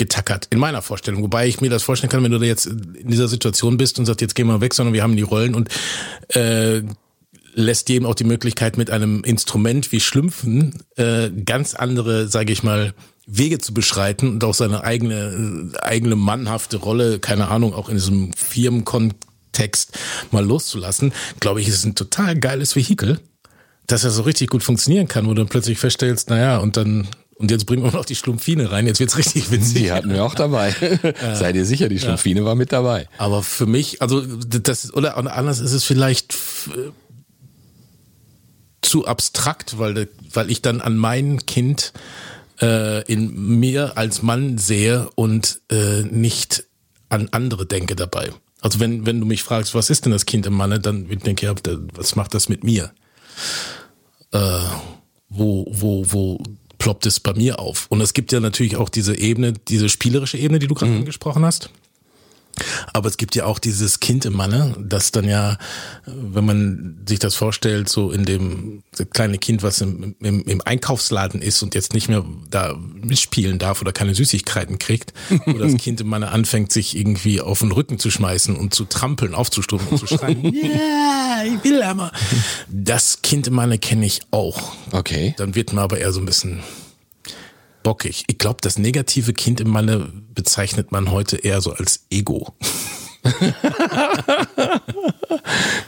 getackert, 0.00 0.48
in 0.50 0.58
meiner 0.58 0.80
Vorstellung. 0.80 1.22
Wobei 1.22 1.46
ich 1.46 1.60
mir 1.60 1.68
das 1.68 1.82
vorstellen 1.82 2.10
kann, 2.10 2.24
wenn 2.24 2.32
du 2.32 2.38
da 2.38 2.46
jetzt 2.46 2.64
in 2.66 3.08
dieser 3.08 3.28
Situation 3.28 3.76
bist 3.76 3.98
und 3.98 4.06
sagst, 4.06 4.22
jetzt 4.22 4.34
gehen 4.34 4.46
wir 4.46 4.62
weg, 4.62 4.72
sondern 4.72 4.94
wir 4.94 5.02
haben 5.02 5.14
die 5.14 5.22
Rollen 5.22 5.54
und 5.54 5.68
äh, 6.28 6.82
lässt 7.52 7.90
jedem 7.90 8.06
auch 8.06 8.14
die 8.14 8.24
Möglichkeit, 8.24 8.78
mit 8.78 8.90
einem 8.90 9.22
Instrument 9.24 9.92
wie 9.92 10.00
Schlümpfen 10.00 10.82
äh, 10.96 11.30
ganz 11.44 11.74
andere, 11.74 12.28
sage 12.28 12.50
ich 12.50 12.62
mal, 12.62 12.94
Wege 13.26 13.58
zu 13.58 13.74
beschreiten 13.74 14.30
und 14.30 14.42
auch 14.42 14.54
seine 14.54 14.84
eigene, 14.84 15.70
eigene 15.82 16.16
mannhafte 16.16 16.78
Rolle, 16.78 17.18
keine 17.18 17.48
Ahnung, 17.48 17.74
auch 17.74 17.90
in 17.90 17.96
diesem 17.96 18.32
Firmenkontext 18.32 19.98
mal 20.30 20.44
loszulassen, 20.44 21.12
glaube 21.40 21.60
ich, 21.60 21.68
ist 21.68 21.84
ein 21.84 21.94
total 21.94 22.38
geiles 22.38 22.74
Vehikel, 22.74 23.20
dass 23.86 24.04
er 24.04 24.10
so 24.10 24.22
richtig 24.22 24.48
gut 24.48 24.62
funktionieren 24.62 25.08
kann, 25.08 25.26
wo 25.26 25.30
du 25.30 25.42
dann 25.42 25.48
plötzlich 25.48 25.78
feststellst, 25.78 26.30
naja, 26.30 26.56
und 26.56 26.78
dann, 26.78 27.06
und 27.40 27.50
jetzt 27.50 27.64
bringen 27.66 27.82
wir 27.82 27.90
noch 27.90 28.04
die 28.04 28.14
Schlumpfine 28.14 28.70
rein, 28.70 28.86
jetzt 28.86 29.00
wird's 29.00 29.16
richtig 29.16 29.50
witzig. 29.50 29.74
Die 29.74 29.92
hatten 29.92 30.10
wir 30.10 30.24
auch 30.24 30.34
dabei. 30.34 30.74
Sei 31.34 31.52
dir 31.52 31.64
sicher, 31.64 31.88
die 31.88 31.98
Schlumpfine 31.98 32.44
war 32.44 32.54
mit 32.54 32.70
dabei. 32.70 33.08
Aber 33.18 33.42
für 33.42 33.66
mich, 33.66 34.00
also 34.02 34.20
das 34.24 34.92
oder 34.94 35.16
anders 35.16 35.58
ist 35.60 35.72
es 35.72 35.84
vielleicht 35.84 36.32
f- 36.34 36.70
zu 38.82 39.06
abstrakt, 39.06 39.78
weil, 39.78 40.08
weil 40.32 40.50
ich 40.50 40.62
dann 40.62 40.80
an 40.80 40.96
mein 40.96 41.44
Kind 41.46 41.92
äh, 42.60 43.02
in 43.10 43.58
mir 43.58 43.96
als 43.96 44.22
Mann 44.22 44.58
sehe 44.58 45.08
und 45.14 45.60
äh, 45.70 46.02
nicht 46.02 46.64
an 47.08 47.28
andere 47.32 47.66
denke 47.66 47.96
dabei. 47.96 48.30
Also 48.60 48.80
wenn, 48.80 49.06
wenn 49.06 49.20
du 49.20 49.26
mich 49.26 49.42
fragst, 49.42 49.74
was 49.74 49.90
ist 49.90 50.04
denn 50.04 50.12
das 50.12 50.26
Kind 50.26 50.44
im 50.46 50.54
Manne, 50.54 50.80
dann 50.80 51.08
denke 51.08 51.30
ich, 51.30 51.42
ja, 51.42 51.54
was 51.94 52.16
macht 52.16 52.34
das 52.34 52.48
mit 52.50 52.64
mir? 52.64 52.92
Äh, 54.32 54.58
wo, 55.28 55.66
wo, 55.70 56.04
wo 56.10 56.42
ploppt 56.80 57.06
es 57.06 57.20
bei 57.20 57.32
mir 57.34 57.60
auf? 57.60 57.86
Und 57.90 58.00
es 58.00 58.12
gibt 58.12 58.32
ja 58.32 58.40
natürlich 58.40 58.74
auch 58.74 58.88
diese 58.88 59.16
Ebene, 59.16 59.52
diese 59.52 59.88
spielerische 59.88 60.38
Ebene, 60.38 60.58
die 60.58 60.66
du 60.66 60.74
gerade 60.74 60.90
mhm. 60.90 60.98
angesprochen 60.98 61.44
hast. 61.44 61.70
Aber 62.92 63.08
es 63.08 63.16
gibt 63.16 63.34
ja 63.34 63.44
auch 63.46 63.58
dieses 63.58 64.00
Kind 64.00 64.24
im 64.24 64.34
Manne, 64.34 64.74
das 64.78 65.12
dann 65.12 65.28
ja, 65.28 65.56
wenn 66.06 66.44
man 66.44 66.98
sich 67.06 67.18
das 67.18 67.34
vorstellt, 67.34 67.88
so 67.88 68.10
in 68.10 68.24
dem 68.24 68.82
kleine 69.12 69.38
Kind, 69.38 69.62
was 69.62 69.80
im, 69.80 70.14
im, 70.20 70.44
im 70.44 70.62
Einkaufsladen 70.64 71.42
ist 71.42 71.62
und 71.62 71.74
jetzt 71.74 71.94
nicht 71.94 72.08
mehr 72.08 72.24
da 72.50 72.76
mitspielen 72.76 73.58
darf 73.58 73.80
oder 73.80 73.92
keine 73.92 74.14
Süßigkeiten 74.14 74.78
kriegt, 74.78 75.12
wo 75.46 75.52
das 75.52 75.76
Kind 75.78 76.00
im 76.00 76.08
Manne 76.08 76.30
anfängt, 76.30 76.72
sich 76.72 76.96
irgendwie 76.96 77.40
auf 77.40 77.60
den 77.60 77.72
Rücken 77.72 77.98
zu 77.98 78.10
schmeißen 78.10 78.56
und 78.56 78.74
zu 78.74 78.84
trampeln, 78.84 79.34
aufzustufen 79.34 79.88
und 79.88 79.98
zu 79.98 80.06
schreien, 80.06 80.44
ja, 80.54 81.42
ich 81.44 81.64
will 81.64 81.82
aber. 81.82 82.12
Das 82.68 83.22
Kind 83.22 83.46
im 83.46 83.54
Manne 83.54 83.78
kenne 83.78 84.06
ich 84.06 84.20
auch. 84.30 84.72
Okay. 84.92 85.34
Dann 85.38 85.54
wird 85.54 85.72
man 85.72 85.84
aber 85.84 85.98
eher 85.98 86.12
so 86.12 86.20
ein 86.20 86.26
bisschen 86.26 86.62
bockig. 87.90 88.22
Ich 88.28 88.38
glaube, 88.38 88.58
das 88.60 88.78
negative 88.78 89.32
Kind 89.32 89.60
im 89.60 89.68
Manne 89.68 90.12
bezeichnet 90.32 90.92
man 90.92 91.10
heute 91.10 91.38
eher 91.38 91.60
so 91.60 91.72
als 91.72 92.06
Ego. 92.08 92.54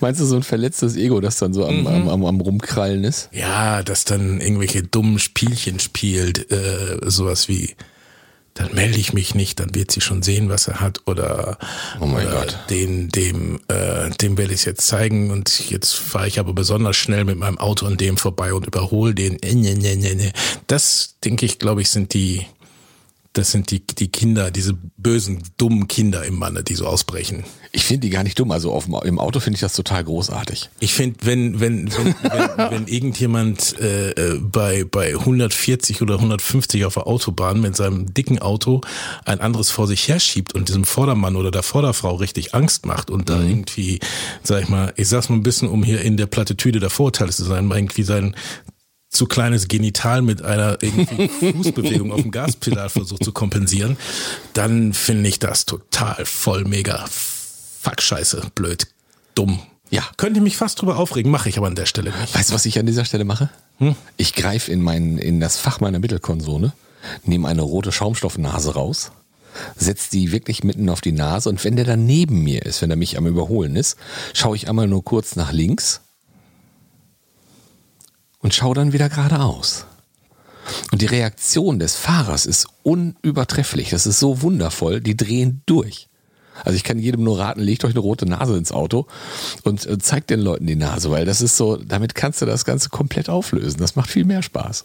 Meinst 0.01 0.21
du 0.21 0.25
so 0.25 0.35
ein 0.35 0.43
verletztes 0.43 0.97
Ego, 0.97 1.21
das 1.21 1.39
dann 1.39 1.55
so 1.55 1.65
am, 1.65 1.83
mhm. 1.83 1.87
am, 1.87 2.09
am, 2.09 2.25
am, 2.25 2.41
Rumkrallen 2.41 3.05
ist? 3.05 3.29
Ja, 3.31 3.85
das 3.85 4.05
dann 4.05 4.41
irgendwelche 4.41 4.83
dummen 4.83 5.21
Spielchen 5.21 5.79
spielt, 5.79 6.51
äh, 6.51 6.99
sowas 7.05 7.47
wie 7.47 7.77
dann 8.55 8.75
melde 8.75 8.99
ich 8.99 9.13
mich 9.13 9.35
nicht, 9.35 9.61
dann 9.61 9.75
wird 9.75 9.91
sie 9.91 10.01
schon 10.01 10.23
sehen, 10.23 10.49
was 10.49 10.69
er 10.69 10.81
hat 10.81 11.01
oder, 11.07 11.59
oh 12.01 12.07
mein 12.07 12.27
oder 12.27 12.41
Gott. 12.41 12.59
den, 12.71 13.09
dem, 13.09 13.61
äh, 13.69 14.11
dem 14.11 14.37
werde 14.37 14.53
ich 14.53 14.61
es 14.61 14.65
jetzt 14.67 14.87
zeigen 14.87 15.31
und 15.31 15.71
jetzt 15.71 15.95
fahre 15.95 16.29
ich 16.29 16.39
aber 16.39 16.53
besonders 16.53 16.97
schnell 16.97 17.25
mit 17.25 17.39
meinem 17.39 17.59
Auto 17.59 17.87
an 17.87 17.97
dem 17.97 18.17
vorbei 18.17 18.53
und 18.53 18.67
überhole 18.67 19.15
den. 19.15 19.39
Das, 20.67 21.17
denke 21.25 21.47
ich, 21.47 21.59
glaube 21.59 21.81
ich, 21.81 21.89
sind 21.89 22.13
die, 22.13 22.47
das 23.33 23.51
sind 23.51 23.71
die, 23.71 23.81
die 23.81 24.09
Kinder, 24.09 24.51
diese 24.51 24.75
bösen, 24.99 25.43
dummen 25.57 25.89
Kinder 25.89 26.25
im 26.25 26.39
Manne, 26.39 26.63
die 26.63 26.75
so 26.75 26.87
ausbrechen. 26.87 27.45
Ich 27.73 27.85
finde 27.85 28.01
die 28.01 28.11
gar 28.11 28.23
nicht 28.23 28.39
dumm. 28.39 28.51
Also 28.51 28.73
auf, 28.73 28.87
im 29.05 29.19
Auto 29.19 29.41
finde 29.41 29.55
ich 29.55 29.63
das 29.63 29.73
total 29.73 30.05
großartig. 30.05 30.69
Ich 30.81 30.93
finde, 30.93 31.19
wenn, 31.23 31.59
wenn, 31.59 31.91
wenn, 31.97 32.15
wenn, 32.23 32.71
wenn 32.71 32.87
irgendjemand 32.87 33.79
äh, 33.81 34.11
äh 34.11 34.39
bei, 34.39 34.85
bei 34.85 35.15
140 35.15 36.03
oder 36.03 36.17
150 36.17 36.85
auf 36.85 36.95
der 36.95 37.07
Autobahn 37.07 37.63
mit 37.63 37.75
seinem 37.75 38.13
dicken 38.13 38.39
Auto 38.41 38.83
ein 39.25 39.41
anderes 39.41 39.71
vor 39.71 39.87
sich 39.87 40.07
herschiebt 40.09 40.55
und 40.55 40.69
diesem 40.69 40.85
Vordermann 40.85 41.37
oder 41.37 41.51
der 41.51 41.63
Vorderfrau 41.63 42.17
richtig 42.17 42.55
Angst 42.55 42.85
macht 42.85 43.11
und 43.11 43.31
da 43.31 43.39
mhm. 43.39 43.49
irgendwie, 43.49 44.01
sag 44.43 44.63
ich 44.63 44.69
mal, 44.69 44.93
ich 44.97 45.09
sag's 45.09 45.31
mal 45.31 45.37
ein 45.37 45.43
bisschen, 45.43 45.69
um 45.69 45.83
hier 45.83 46.03
in 46.03 46.19
der 46.19 46.27
Plattitüde 46.27 46.81
der 46.81 46.91
Vorurteile 46.91 47.31
zu 47.31 47.45
sein, 47.45 47.71
irgendwie 47.71 48.03
sein 48.03 48.37
zu 49.13 49.27
kleines 49.27 49.69
Genital 49.69 50.23
mit 50.23 50.43
einer 50.43 50.79
irgendwie 50.83 51.29
Fußbewegung 51.53 52.13
auf 52.13 52.23
dem 52.23 52.31
Gaspedal 52.31 52.89
versucht 52.89 53.23
zu 53.23 53.33
kompensieren, 53.33 53.97
dann 54.55 54.95
finde 54.95 55.29
ich 55.29 55.39
das 55.39 55.67
total 55.67 56.25
voll 56.25 56.65
mega 56.65 57.05
fuck 57.09 58.01
scheiße, 58.01 58.51
blöd, 58.55 58.87
dumm. 59.35 59.61
Ja. 59.91 60.03
Könnte 60.17 60.41
mich 60.41 60.57
fast 60.57 60.81
drüber 60.81 60.97
aufregen, 60.97 61.31
mache 61.31 61.51
ich 61.51 61.59
aber 61.59 61.67
an 61.67 61.75
der 61.75 61.85
Stelle 61.85 62.13
nicht. 62.19 62.35
Weißt 62.35 62.51
du, 62.51 62.55
was 62.55 62.65
ich 62.65 62.79
an 62.79 62.87
dieser 62.87 63.05
Stelle 63.05 63.25
mache? 63.25 63.51
Hm? 63.79 63.95
Ich 64.17 64.35
greife 64.35 64.73
in 64.73 64.81
mein, 64.81 65.19
in 65.19 65.41
das 65.41 65.59
Fach 65.59 65.81
meiner 65.81 65.99
Mittelkonsole, 65.99 66.73
nehme 67.25 67.49
eine 67.49 67.63
rote 67.63 67.93
Schaumstoffnase 67.93 68.73
raus, 68.73 69.13
setze 69.77 70.11
die 70.11 70.33
wirklich 70.33 70.65
mitten 70.65 70.89
auf 70.89 71.03
die 71.03 71.13
Nase 71.13 71.51
und 71.51 71.63
wenn 71.65 71.77
der 71.77 71.85
dann 71.85 72.07
neben 72.07 72.43
mir 72.43 72.65
ist, 72.65 72.81
wenn 72.81 72.91
er 72.91 72.97
mich 72.97 73.19
am 73.19 73.27
Überholen 73.27 73.77
ist, 73.77 73.99
schaue 74.33 74.57
ich 74.57 74.69
einmal 74.69 74.89
nur 74.89 75.05
kurz 75.05 75.37
nach 75.37 75.53
links 75.53 76.01
und 78.43 78.55
schau 78.55 78.75
dann 78.75 78.93
wieder 78.93 79.09
geradeaus. 79.09 79.87
Und 80.91 81.03
die 81.03 81.07
Reaktion 81.07 81.79
des 81.79 81.97
Fahrers 81.97 82.47
ist 82.47 82.67
unübertrefflich. 82.83 83.91
Das 83.91 84.07
ist 84.07 84.19
so 84.19 84.43
wundervoll. 84.43 85.01
Die 85.01 85.17
drehen 85.17 85.63
durch. 85.67 86.09
Also 86.65 86.77
ich 86.77 86.85
kann 86.85 86.99
jedem 86.99 87.25
nur 87.25 87.39
raten, 87.39 87.61
legt 87.61 87.85
euch 87.85 87.93
eine 87.93 88.01
rote 88.01 88.27
Nase 88.27 88.57
ins 88.57 88.73
Auto 88.73 89.07
und 89.65 89.87
äh, 89.87 89.99
zeigt 89.99 90.31
den 90.31 90.41
Leuten 90.41 90.67
die 90.67 90.77
Nase, 90.77 91.11
weil 91.11 91.25
das 91.25 91.41
ist 91.41 91.57
so, 91.57 91.77
damit 91.77 92.15
kannst 92.15 92.43
du 92.43 92.47
das 92.47 92.65
Ganze 92.65 92.91
komplett 92.91 93.31
auflösen. 93.31 93.81
Das 93.81 93.97
macht 93.97 94.11
viel 94.11 94.25
mehr 94.25 94.43
Spaß. 94.43 94.85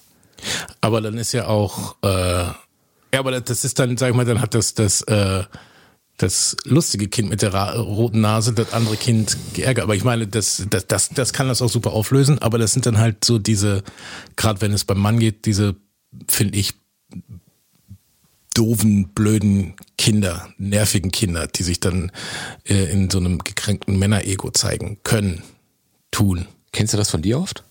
Aber 0.81 1.01
dann 1.01 1.17
ist 1.17 1.33
ja 1.33 1.47
auch, 1.47 1.95
äh, 2.03 2.07
ja, 2.07 3.19
aber 3.19 3.39
das 3.41 3.65
ist 3.65 3.79
dann, 3.79 3.97
sag 3.97 4.09
ich 4.09 4.15
mal, 4.15 4.25
dann 4.25 4.41
hat 4.41 4.53
das, 4.53 4.73
das, 4.75 5.01
äh, 5.01 5.43
das 6.17 6.57
lustige 6.63 7.07
Kind 7.07 7.29
mit 7.29 7.43
der 7.43 7.53
roten 7.53 8.21
Nase, 8.21 8.51
das 8.53 8.73
andere 8.73 8.97
Kind 8.97 9.37
geärgert. 9.53 9.83
Aber 9.83 9.95
ich 9.95 10.03
meine, 10.03 10.27
das, 10.27 10.65
das, 10.69 10.87
das, 10.87 11.09
das 11.09 11.31
kann 11.31 11.47
das 11.47 11.61
auch 11.61 11.69
super 11.69 11.93
auflösen, 11.93 12.39
aber 12.39 12.57
das 12.57 12.73
sind 12.73 12.85
dann 12.87 12.97
halt 12.97 13.23
so 13.23 13.37
diese, 13.37 13.83
gerade 14.35 14.61
wenn 14.61 14.73
es 14.73 14.83
beim 14.83 14.97
Mann 14.97 15.19
geht, 15.19 15.45
diese, 15.45 15.75
finde 16.27 16.57
ich, 16.57 16.73
doofen, 18.55 19.09
blöden 19.09 19.75
Kinder, 19.99 20.49
nervigen 20.57 21.11
Kinder, 21.11 21.45
die 21.45 21.61
sich 21.61 21.79
dann 21.79 22.11
äh, 22.63 22.91
in 22.91 23.11
so 23.11 23.19
einem 23.19 23.37
gekränkten 23.43 23.99
Männerego 23.99 24.49
zeigen 24.49 24.97
können, 25.03 25.43
tun. 26.09 26.47
Kennst 26.71 26.93
du 26.93 26.97
das 26.97 27.11
von 27.11 27.21
dir 27.21 27.39
oft? 27.39 27.63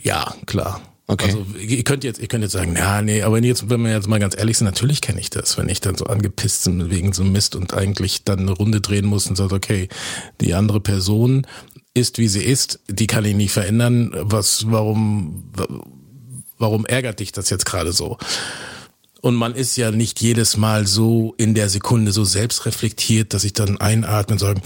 Ja, 0.00 0.34
klar. 0.46 0.80
Okay. 1.10 1.24
Also 1.24 1.46
ihr 1.58 1.82
könnt 1.84 2.04
jetzt, 2.04 2.20
ihr 2.20 2.28
könnt 2.28 2.44
jetzt 2.44 2.52
sagen, 2.52 2.76
ja, 2.76 3.00
nee, 3.00 3.22
aber 3.22 3.42
jetzt, 3.42 3.70
wenn 3.70 3.80
wir 3.80 3.90
jetzt 3.90 4.08
mal 4.08 4.20
ganz 4.20 4.36
ehrlich 4.36 4.58
sind, 4.58 4.66
natürlich 4.66 5.00
kenne 5.00 5.18
ich 5.20 5.30
das, 5.30 5.56
wenn 5.56 5.70
ich 5.70 5.80
dann 5.80 5.96
so 5.96 6.04
angepisst 6.04 6.64
bin 6.64 6.90
wegen 6.90 7.14
so 7.14 7.24
Mist 7.24 7.56
und 7.56 7.72
eigentlich 7.72 8.24
dann 8.24 8.40
eine 8.40 8.50
Runde 8.50 8.82
drehen 8.82 9.06
muss 9.06 9.26
und 9.26 9.36
sagt, 9.36 9.54
okay, 9.54 9.88
die 10.42 10.52
andere 10.52 10.80
Person 10.80 11.46
ist 11.94 12.18
wie 12.18 12.28
sie 12.28 12.44
ist, 12.44 12.80
die 12.88 13.06
kann 13.06 13.24
ich 13.24 13.34
nicht 13.34 13.52
verändern. 13.52 14.12
Was, 14.14 14.70
warum, 14.70 15.50
warum 16.58 16.84
ärgert 16.84 17.20
dich 17.20 17.32
das 17.32 17.48
jetzt 17.48 17.64
gerade 17.64 17.92
so? 17.92 18.18
Und 19.20 19.34
man 19.34 19.54
ist 19.54 19.76
ja 19.76 19.90
nicht 19.90 20.20
jedes 20.20 20.56
Mal 20.56 20.86
so 20.86 21.34
in 21.38 21.54
der 21.54 21.68
Sekunde 21.68 22.12
so 22.12 22.24
selbstreflektiert, 22.24 23.34
dass 23.34 23.44
ich 23.44 23.52
dann 23.52 23.80
einatme 23.80 24.34
und 24.34 24.38
sage, 24.38 24.60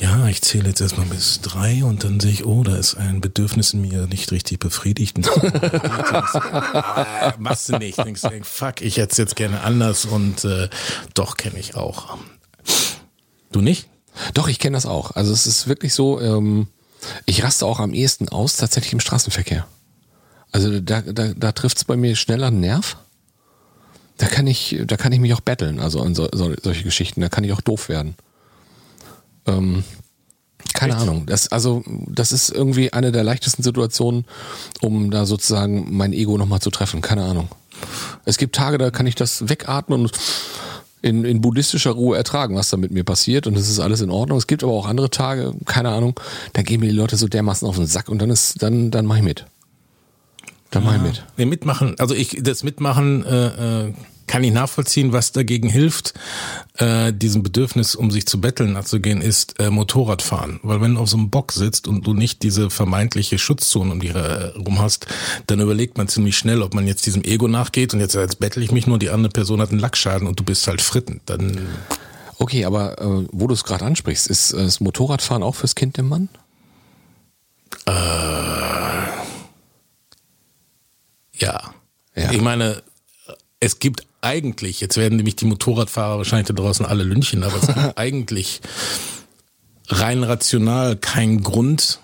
ja, 0.00 0.26
ich 0.28 0.42
zähle 0.42 0.68
jetzt 0.68 0.80
erstmal 0.80 1.06
bis 1.06 1.40
drei 1.40 1.84
und 1.84 2.04
dann 2.04 2.20
sehe 2.20 2.32
ich, 2.32 2.46
oh, 2.46 2.62
da 2.62 2.76
ist 2.76 2.94
ein 2.94 3.20
Bedürfnis 3.20 3.74
in 3.74 3.82
mir 3.82 4.06
nicht 4.06 4.32
richtig 4.32 4.58
befriedigt. 4.58 5.18
Ah, 6.72 7.34
machst 7.38 7.68
du 7.68 7.78
nicht. 7.78 7.98
Denkst 7.98 8.22
fuck, 8.42 8.80
ich 8.80 8.96
hätte 8.96 9.12
es 9.12 9.18
jetzt 9.18 9.36
gerne 9.36 9.60
anders 9.62 10.04
und 10.04 10.44
äh, 10.44 10.68
doch 11.14 11.36
kenne 11.36 11.58
ich 11.58 11.74
auch. 11.74 12.16
Du 13.52 13.60
nicht? 13.60 13.88
Doch, 14.34 14.48
ich 14.48 14.58
kenne 14.58 14.76
das 14.76 14.86
auch. 14.86 15.12
Also 15.12 15.32
es 15.32 15.46
ist 15.46 15.68
wirklich 15.68 15.94
so, 15.94 16.20
ähm, 16.20 16.68
ich 17.26 17.42
raste 17.42 17.66
auch 17.66 17.80
am 17.80 17.94
ehesten 17.94 18.28
aus, 18.28 18.56
tatsächlich 18.56 18.92
im 18.92 19.00
Straßenverkehr. 19.00 19.66
Also 20.52 20.80
da, 20.80 21.02
da, 21.02 21.32
da 21.34 21.52
trifft 21.52 21.78
es 21.78 21.84
bei 21.84 21.96
mir 21.96 22.16
schneller 22.16 22.48
einen 22.48 22.60
Nerv. 22.60 22.96
Da 24.20 24.26
kann 24.26 24.46
ich, 24.46 24.78
da 24.86 24.98
kann 24.98 25.12
ich 25.12 25.18
mich 25.18 25.32
auch 25.32 25.40
betteln, 25.40 25.80
also 25.80 26.02
an 26.02 26.14
so, 26.14 26.28
so, 26.30 26.52
solche 26.62 26.84
Geschichten. 26.84 27.22
Da 27.22 27.30
kann 27.30 27.42
ich 27.42 27.54
auch 27.54 27.62
doof 27.62 27.88
werden. 27.88 28.16
Ähm, 29.46 29.82
keine 30.74 30.92
Echt? 30.92 31.00
Ahnung. 31.00 31.24
Das, 31.24 31.48
also, 31.48 31.82
das 32.06 32.30
ist 32.30 32.50
irgendwie 32.50 32.92
eine 32.92 33.12
der 33.12 33.24
leichtesten 33.24 33.62
Situationen, 33.62 34.26
um 34.82 35.10
da 35.10 35.24
sozusagen 35.24 35.96
mein 35.96 36.12
Ego 36.12 36.36
nochmal 36.36 36.60
zu 36.60 36.68
treffen. 36.68 37.00
Keine 37.00 37.24
Ahnung. 37.24 37.48
Es 38.26 38.36
gibt 38.36 38.54
Tage, 38.54 38.76
da 38.76 38.90
kann 38.90 39.06
ich 39.06 39.14
das 39.14 39.48
wegatmen 39.48 40.02
und 40.02 40.12
in, 41.00 41.24
in 41.24 41.40
buddhistischer 41.40 41.92
Ruhe 41.92 42.18
ertragen, 42.18 42.56
was 42.56 42.68
da 42.68 42.76
mit 42.76 42.90
mir 42.90 43.04
passiert 43.04 43.46
und 43.46 43.56
es 43.56 43.70
ist 43.70 43.80
alles 43.80 44.02
in 44.02 44.10
Ordnung. 44.10 44.36
Es 44.36 44.46
gibt 44.46 44.62
aber 44.62 44.74
auch 44.74 44.86
andere 44.86 45.08
Tage, 45.08 45.54
keine 45.64 45.88
Ahnung, 45.88 46.20
da 46.52 46.60
gehen 46.60 46.80
mir 46.80 46.90
die 46.90 46.96
Leute 46.96 47.16
so 47.16 47.26
dermaßen 47.26 47.66
auf 47.66 47.76
den 47.76 47.86
Sack 47.86 48.10
und 48.10 48.20
dann 48.20 48.28
ist, 48.28 48.62
dann, 48.62 48.90
dann 48.90 49.06
mach 49.06 49.16
ich 49.16 49.22
mit. 49.22 49.46
Dann 50.70 50.84
mach 50.84 50.96
ich 50.96 51.02
mit. 51.02 51.24
Nee, 51.36 51.46
mitmachen, 51.46 51.96
also 51.98 52.14
ich, 52.14 52.38
das 52.40 52.62
Mitmachen, 52.62 53.24
äh, 53.24 53.86
äh 53.86 53.94
kann 54.26 54.44
ich 54.44 54.52
nachvollziehen, 54.52 55.12
was 55.12 55.32
dagegen 55.32 55.68
hilft, 55.68 56.14
äh, 56.74 57.12
diesem 57.12 57.42
Bedürfnis, 57.42 57.96
um 57.96 58.12
sich 58.12 58.26
zu 58.26 58.40
betteln 58.40 58.74
nachzugehen, 58.74 59.22
ist 59.22 59.58
äh, 59.58 59.70
Motorradfahren. 59.70 60.60
Weil 60.62 60.80
wenn 60.80 60.94
du 60.94 61.00
auf 61.00 61.08
so 61.08 61.16
einem 61.16 61.30
Bock 61.30 61.50
sitzt 61.50 61.88
und 61.88 62.06
du 62.06 62.14
nicht 62.14 62.44
diese 62.44 62.70
vermeintliche 62.70 63.40
Schutzzone 63.40 63.90
um 63.90 63.98
dich 63.98 64.14
herum 64.14 64.78
hast, 64.78 65.06
dann 65.48 65.58
überlegt 65.58 65.98
man 65.98 66.06
ziemlich 66.06 66.38
schnell, 66.38 66.62
ob 66.62 66.74
man 66.74 66.86
jetzt 66.86 67.06
diesem 67.06 67.24
Ego 67.24 67.48
nachgeht 67.48 67.92
und 67.92 67.98
jetzt, 67.98 68.14
jetzt 68.14 68.38
bettel 68.38 68.62
ich 68.62 68.70
mich 68.70 68.86
nur, 68.86 69.00
die 69.00 69.10
andere 69.10 69.32
Person 69.32 69.60
hat 69.60 69.70
einen 69.70 69.80
Lackschaden 69.80 70.28
und 70.28 70.38
du 70.38 70.44
bist 70.44 70.64
halt 70.68 70.80
fritten. 70.80 71.20
Dann 71.26 71.58
Okay, 72.40 72.64
aber 72.64 72.98
äh, 72.98 73.26
wo 73.32 73.48
du 73.48 73.54
es 73.54 73.64
gerade 73.64 73.84
ansprichst, 73.84 74.26
ist 74.26 74.52
äh, 74.52 74.62
das 74.62 74.80
Motorradfahren 74.80 75.42
auch 75.42 75.56
fürs 75.56 75.74
Kind 75.74 75.98
im 75.98 76.08
Mann? 76.08 76.28
Äh, 77.84 77.92
ja. 81.40 81.74
ja. 82.14 82.30
Ich 82.32 82.40
meine, 82.40 82.82
es 83.60 83.78
gibt 83.78 84.06
eigentlich, 84.20 84.80
jetzt 84.80 84.96
werden 84.96 85.16
nämlich 85.16 85.36
die 85.36 85.46
Motorradfahrer 85.46 86.18
wahrscheinlich 86.18 86.48
da 86.48 86.54
draußen 86.54 86.84
alle 86.86 87.04
lünchen, 87.04 87.42
aber 87.42 87.56
es 87.56 87.66
gibt 87.66 87.78
eigentlich 87.98 88.60
rein 89.88 90.22
rational 90.22 90.96
keinen 90.96 91.42
Grund, 91.42 92.00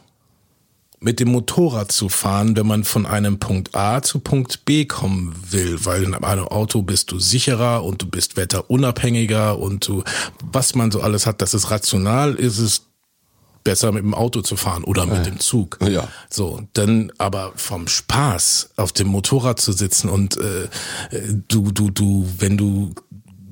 mit 0.98 1.20
dem 1.20 1.28
Motorrad 1.28 1.92
zu 1.92 2.08
fahren, 2.08 2.56
wenn 2.56 2.66
man 2.66 2.84
von 2.84 3.06
einem 3.06 3.38
Punkt 3.38 3.74
A 3.74 4.02
zu 4.02 4.18
Punkt 4.18 4.64
B 4.64 4.86
kommen 4.86 5.34
will, 5.50 5.84
weil 5.84 6.02
in 6.02 6.14
einem 6.14 6.48
Auto 6.48 6.82
bist 6.82 7.12
du 7.12 7.18
sicherer 7.18 7.84
und 7.84 8.02
du 8.02 8.06
bist 8.06 8.36
wetterunabhängiger 8.36 9.58
und 9.58 9.86
du, 9.86 10.02
was 10.42 10.74
man 10.74 10.90
so 10.90 11.00
alles 11.02 11.26
hat, 11.26 11.42
das 11.42 11.54
ist 11.54 11.70
rational, 11.70 12.34
ist 12.34 12.58
es 12.58 12.86
besser 13.66 13.90
mit 13.90 14.04
dem 14.04 14.14
Auto 14.14 14.42
zu 14.42 14.56
fahren 14.56 14.84
oder 14.84 15.06
mit 15.06 15.26
dem 15.26 15.40
Zug. 15.40 15.78
Ja. 15.82 16.06
So, 16.30 16.62
dann 16.74 17.10
aber 17.18 17.52
vom 17.56 17.88
Spaß 17.88 18.70
auf 18.76 18.92
dem 18.92 19.08
Motorrad 19.08 19.60
zu 19.60 19.72
sitzen 19.72 20.08
und 20.08 20.36
äh, 20.36 20.68
du, 21.48 21.72
du, 21.72 21.90
du, 21.90 22.28
wenn 22.38 22.56
du 22.56 22.94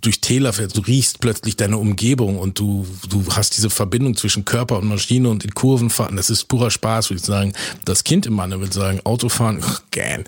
durch 0.00 0.20
Täler 0.20 0.52
fährst, 0.52 0.76
du 0.76 0.82
riechst 0.82 1.18
plötzlich 1.18 1.56
deine 1.56 1.78
Umgebung 1.78 2.38
und 2.38 2.60
du, 2.60 2.86
du 3.08 3.24
hast 3.30 3.56
diese 3.56 3.70
Verbindung 3.70 4.14
zwischen 4.16 4.44
Körper 4.44 4.78
und 4.78 4.86
Maschine 4.86 5.28
und 5.30 5.44
in 5.44 5.52
Kurven 5.52 5.90
fahren. 5.90 6.14
Das 6.14 6.30
ist 6.30 6.44
purer 6.44 6.70
Spaß, 6.70 7.10
würde 7.10 7.18
ich 7.18 7.26
sagen. 7.26 7.52
Das 7.84 8.04
Kind 8.04 8.26
im 8.26 8.34
Mann 8.34 8.52
würde 8.52 8.72
sagen, 8.72 9.00
Autofahren, 9.02 9.64
gern. 9.90 10.24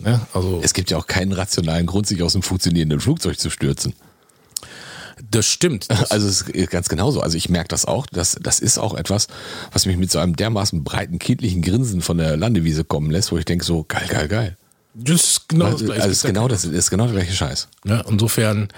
Ne? 0.00 0.20
Also, 0.32 0.60
Es 0.64 0.74
gibt 0.74 0.90
ja 0.90 0.96
auch 0.96 1.06
keinen 1.06 1.32
rationalen 1.32 1.86
Grund, 1.86 2.08
sich 2.08 2.22
aus 2.24 2.34
einem 2.34 2.42
funktionierenden 2.42 2.98
Flugzeug 2.98 3.38
zu 3.38 3.50
stürzen. 3.50 3.94
Das 5.30 5.46
stimmt. 5.46 5.86
Das, 5.88 6.10
Also 6.10 6.28
es 6.28 6.42
ist 6.42 6.70
ganz 6.70 6.88
genauso. 6.88 7.20
Also 7.20 7.36
ich 7.36 7.48
merke 7.48 7.68
das 7.68 7.84
auch. 7.84 8.06
Das, 8.06 8.36
das 8.40 8.60
ist 8.60 8.78
auch 8.78 8.94
etwas, 8.94 9.28
was 9.72 9.86
mich 9.86 9.96
mit 9.96 10.10
so 10.10 10.18
einem 10.18 10.36
dermaßen 10.36 10.84
breiten, 10.84 11.18
kindlichen 11.18 11.62
Grinsen 11.62 12.00
von 12.02 12.18
der 12.18 12.36
Landewiese 12.36 12.84
kommen 12.84 13.10
lässt, 13.10 13.32
wo 13.32 13.38
ich 13.38 13.44
denke 13.44 13.64
so, 13.64 13.84
geil, 13.88 14.06
geil, 14.08 14.28
geil. 14.28 14.56
das 14.94 15.22
ist 15.24 15.48
genau 15.48 15.64
das 15.66 15.72
Also, 15.74 15.84
Gleiche. 15.86 16.02
also 16.02 16.10
es 16.12 16.18
ist 16.18 16.24
genau 16.26 16.48
das 16.48 16.64
ist 16.64 16.90
genau 16.90 17.04
der 17.06 17.14
gleiche 17.14 17.32
Scheiß. 17.32 17.68
Ne? 17.84 18.04
Insofern, 18.08 18.68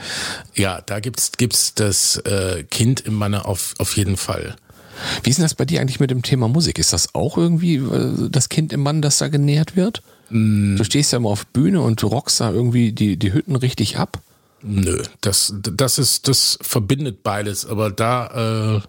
ja, 0.55 0.81
da 0.83 1.01
gibt's 1.01 1.33
gibt's 1.37 1.75
das 1.75 2.17
äh, 2.19 2.65
Kind 2.71 3.01
im 3.01 3.15
Manne 3.15 3.45
auf, 3.45 3.75
auf 3.79 3.97
jeden 3.97 4.17
Fall. 4.17 4.57
Wie 5.23 5.31
ist 5.31 5.37
denn 5.37 5.45
das 5.45 5.55
bei 5.55 5.65
dir 5.65 5.81
eigentlich 5.81 6.01
mit 6.01 6.11
dem 6.11 6.23
Thema 6.23 6.47
Musik? 6.49 6.79
Ist 6.79 6.93
das 6.93 7.15
auch 7.15 7.39
irgendwie 7.39 7.77
äh, 7.77 8.29
das 8.31 8.49
Kind 8.51 8.73
im 8.73 8.83
Mann, 8.83 9.01
das 9.03 9.19
da 9.19 9.29
genährt 9.29 9.77
wird? 9.77 10.03
Du 10.33 10.85
stehst 10.85 11.11
ja 11.11 11.17
immer 11.19 11.31
auf 11.31 11.45
Bühne 11.49 11.81
und 11.81 12.01
du 12.03 12.07
rockst 12.07 12.41
da 12.41 12.53
irgendwie 12.53 12.93
die, 12.93 13.17
die 13.17 13.33
Hütten 13.33 13.57
richtig 13.57 13.99
ab. 13.99 14.21
Nö, 14.63 15.03
das, 15.21 15.55
das 15.57 15.99
ist, 15.99 16.29
das 16.29 16.59
verbindet 16.61 17.23
beides, 17.23 17.65
aber 17.65 17.91
da, 17.91 18.83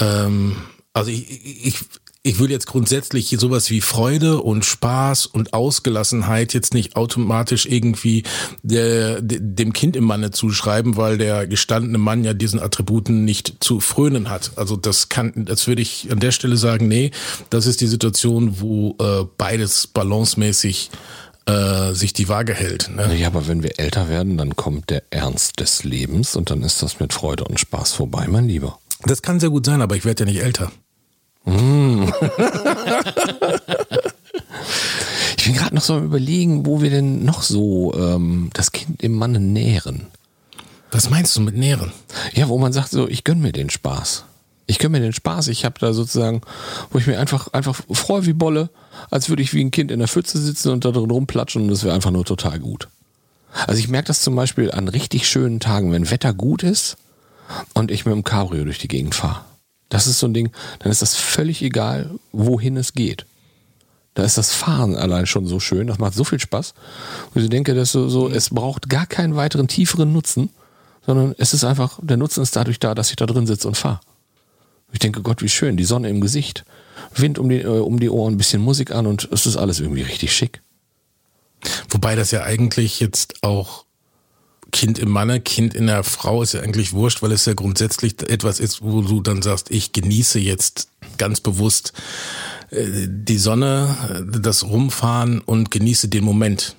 äh, 0.00 0.04
ähm, 0.04 0.56
also 0.92 1.10
ich, 1.10 1.66
ich, 1.66 1.76
ich 2.22 2.40
will 2.40 2.50
jetzt 2.50 2.66
grundsätzlich 2.66 3.28
sowas 3.38 3.70
wie 3.70 3.80
Freude 3.80 4.42
und 4.42 4.64
Spaß 4.64 5.26
und 5.26 5.54
Ausgelassenheit 5.54 6.54
jetzt 6.54 6.74
nicht 6.74 6.96
automatisch 6.96 7.66
irgendwie 7.66 8.24
der, 8.64 9.20
de- 9.22 9.38
dem 9.40 9.72
Kind 9.72 9.94
im 9.94 10.02
Manne 10.02 10.32
zuschreiben, 10.32 10.96
weil 10.96 11.18
der 11.18 11.46
gestandene 11.46 11.98
Mann 11.98 12.24
ja 12.24 12.34
diesen 12.34 12.58
Attributen 12.58 13.24
nicht 13.24 13.58
zu 13.60 13.78
frönen 13.78 14.28
hat. 14.28 14.50
Also 14.56 14.74
das 14.74 15.08
kann, 15.08 15.44
das 15.44 15.68
würde 15.68 15.82
ich 15.82 16.10
an 16.10 16.18
der 16.18 16.32
Stelle 16.32 16.56
sagen, 16.56 16.88
nee, 16.88 17.12
das 17.50 17.66
ist 17.66 17.80
die 17.80 17.86
Situation, 17.86 18.60
wo 18.60 18.96
äh, 18.98 19.24
beides 19.38 19.86
balancemäßig 19.86 20.90
äh, 21.46 21.92
sich 21.92 22.12
die 22.12 22.28
Waage 22.28 22.54
hält. 22.54 22.90
Ne? 22.94 23.14
Ja, 23.16 23.28
aber 23.28 23.46
wenn 23.46 23.62
wir 23.62 23.78
älter 23.78 24.08
werden, 24.08 24.36
dann 24.36 24.56
kommt 24.56 24.90
der 24.90 25.02
Ernst 25.10 25.60
des 25.60 25.84
Lebens 25.84 26.36
und 26.36 26.50
dann 26.50 26.62
ist 26.62 26.82
das 26.82 27.00
mit 27.00 27.12
Freude 27.12 27.44
und 27.44 27.60
Spaß 27.60 27.92
vorbei, 27.92 28.26
mein 28.28 28.48
Lieber. 28.48 28.78
Das 29.04 29.22
kann 29.22 29.40
sehr 29.40 29.50
gut 29.50 29.66
sein, 29.66 29.82
aber 29.82 29.96
ich 29.96 30.04
werde 30.04 30.24
ja 30.24 30.30
nicht 30.30 30.42
älter. 30.42 30.72
Ich 35.38 35.52
bin 35.52 35.54
gerade 35.54 35.76
noch 35.76 35.82
so 35.82 35.94
am 35.94 36.04
überlegen, 36.04 36.66
wo 36.66 36.82
wir 36.82 36.90
denn 36.90 37.24
noch 37.24 37.42
so 37.42 37.94
ähm, 37.94 38.50
das 38.52 38.72
Kind 38.72 39.00
im 39.00 39.12
Manne 39.12 39.38
nähren. 39.38 40.08
Was 40.90 41.08
meinst 41.08 41.36
du 41.36 41.40
mit 41.40 41.56
Nähren? 41.56 41.92
Ja, 42.34 42.48
wo 42.48 42.58
man 42.58 42.72
sagt 42.72 42.90
so, 42.90 43.06
ich 43.06 43.22
gönn 43.22 43.40
mir 43.40 43.52
den 43.52 43.70
Spaß. 43.70 44.24
Ich 44.66 44.78
gönn 44.78 44.92
mir 44.92 45.00
den 45.00 45.12
Spaß. 45.12 45.48
Ich 45.48 45.64
habe 45.64 45.78
da 45.78 45.92
sozusagen, 45.92 46.40
wo 46.90 46.98
ich 46.98 47.06
mir 47.06 47.18
einfach 47.18 47.52
einfach 47.52 47.80
freue 47.90 48.26
wie 48.26 48.32
Bolle, 48.32 48.70
als 49.10 49.28
würde 49.28 49.42
ich 49.42 49.54
wie 49.54 49.64
ein 49.64 49.70
Kind 49.70 49.90
in 49.90 50.00
der 50.00 50.08
Pfütze 50.08 50.38
sitzen 50.38 50.70
und 50.70 50.84
da 50.84 50.90
drin 50.90 51.10
rumplatschen 51.10 51.62
und 51.62 51.68
das 51.68 51.84
wäre 51.84 51.94
einfach 51.94 52.10
nur 52.10 52.24
total 52.24 52.58
gut. 52.58 52.88
Also 53.66 53.78
ich 53.78 53.88
merke 53.88 54.08
das 54.08 54.22
zum 54.22 54.34
Beispiel 54.34 54.70
an 54.70 54.88
richtig 54.88 55.28
schönen 55.28 55.60
Tagen, 55.60 55.92
wenn 55.92 56.10
Wetter 56.10 56.34
gut 56.34 56.62
ist 56.62 56.96
und 57.74 57.90
ich 57.90 58.04
mit 58.04 58.14
dem 58.14 58.24
Cabrio 58.24 58.64
durch 58.64 58.78
die 58.78 58.88
Gegend 58.88 59.14
fahre. 59.14 59.44
Das 59.88 60.06
ist 60.06 60.18
so 60.18 60.26
ein 60.26 60.34
Ding, 60.34 60.50
dann 60.80 60.90
ist 60.90 61.02
das 61.02 61.14
völlig 61.14 61.62
egal, 61.62 62.10
wohin 62.32 62.76
es 62.76 62.92
geht. 62.92 63.24
Da 64.14 64.24
ist 64.24 64.38
das 64.38 64.52
Fahren 64.52 64.96
allein 64.96 65.26
schon 65.26 65.46
so 65.46 65.60
schön, 65.60 65.86
das 65.86 65.98
macht 65.98 66.14
so 66.14 66.24
viel 66.24 66.40
Spaß. 66.40 66.74
Und 67.34 67.42
ich 67.42 67.50
denke, 67.50 67.74
dass 67.74 67.92
so, 67.92 68.08
so, 68.08 68.28
es 68.28 68.50
braucht 68.50 68.88
gar 68.88 69.06
keinen 69.06 69.36
weiteren 69.36 69.68
tieferen 69.68 70.12
Nutzen, 70.12 70.50
sondern 71.04 71.34
es 71.38 71.52
ist 71.54 71.64
einfach, 71.64 72.00
der 72.02 72.16
Nutzen 72.16 72.42
ist 72.42 72.56
dadurch 72.56 72.80
da, 72.80 72.94
dass 72.94 73.10
ich 73.10 73.16
da 73.16 73.26
drin 73.26 73.46
sitze 73.46 73.68
und 73.68 73.76
fahre. 73.76 74.00
Ich 74.96 75.00
denke, 75.00 75.20
Gott, 75.20 75.42
wie 75.42 75.50
schön, 75.50 75.76
die 75.76 75.84
Sonne 75.84 76.08
im 76.08 76.22
Gesicht, 76.22 76.64
Wind 77.14 77.38
um 77.38 77.50
die, 77.50 77.60
äh, 77.60 77.66
um 77.66 78.00
die 78.00 78.08
Ohren, 78.08 78.32
ein 78.32 78.38
bisschen 78.38 78.62
Musik 78.62 78.92
an 78.92 79.06
und 79.06 79.28
es 79.30 79.44
ist 79.44 79.58
alles 79.58 79.78
irgendwie 79.78 80.00
richtig 80.00 80.32
schick. 80.32 80.62
Wobei 81.90 82.16
das 82.16 82.30
ja 82.30 82.44
eigentlich 82.44 82.98
jetzt 82.98 83.42
auch 83.42 83.84
Kind 84.72 84.98
im 84.98 85.10
Manne, 85.10 85.42
Kind 85.42 85.74
in 85.74 85.86
der 85.86 86.02
Frau 86.02 86.42
ist 86.42 86.54
ja 86.54 86.60
eigentlich 86.62 86.94
wurscht, 86.94 87.20
weil 87.20 87.30
es 87.32 87.44
ja 87.44 87.52
grundsätzlich 87.52 88.14
etwas 88.22 88.58
ist, 88.58 88.80
wo 88.80 89.02
du 89.02 89.20
dann 89.20 89.42
sagst, 89.42 89.70
ich 89.70 89.92
genieße 89.92 90.38
jetzt 90.38 90.88
ganz 91.18 91.42
bewusst 91.42 91.92
äh, 92.70 93.06
die 93.06 93.36
Sonne, 93.36 93.98
äh, 94.08 94.40
das 94.40 94.64
Rumfahren 94.64 95.42
und 95.42 95.70
genieße 95.70 96.08
den 96.08 96.24
Moment. 96.24 96.74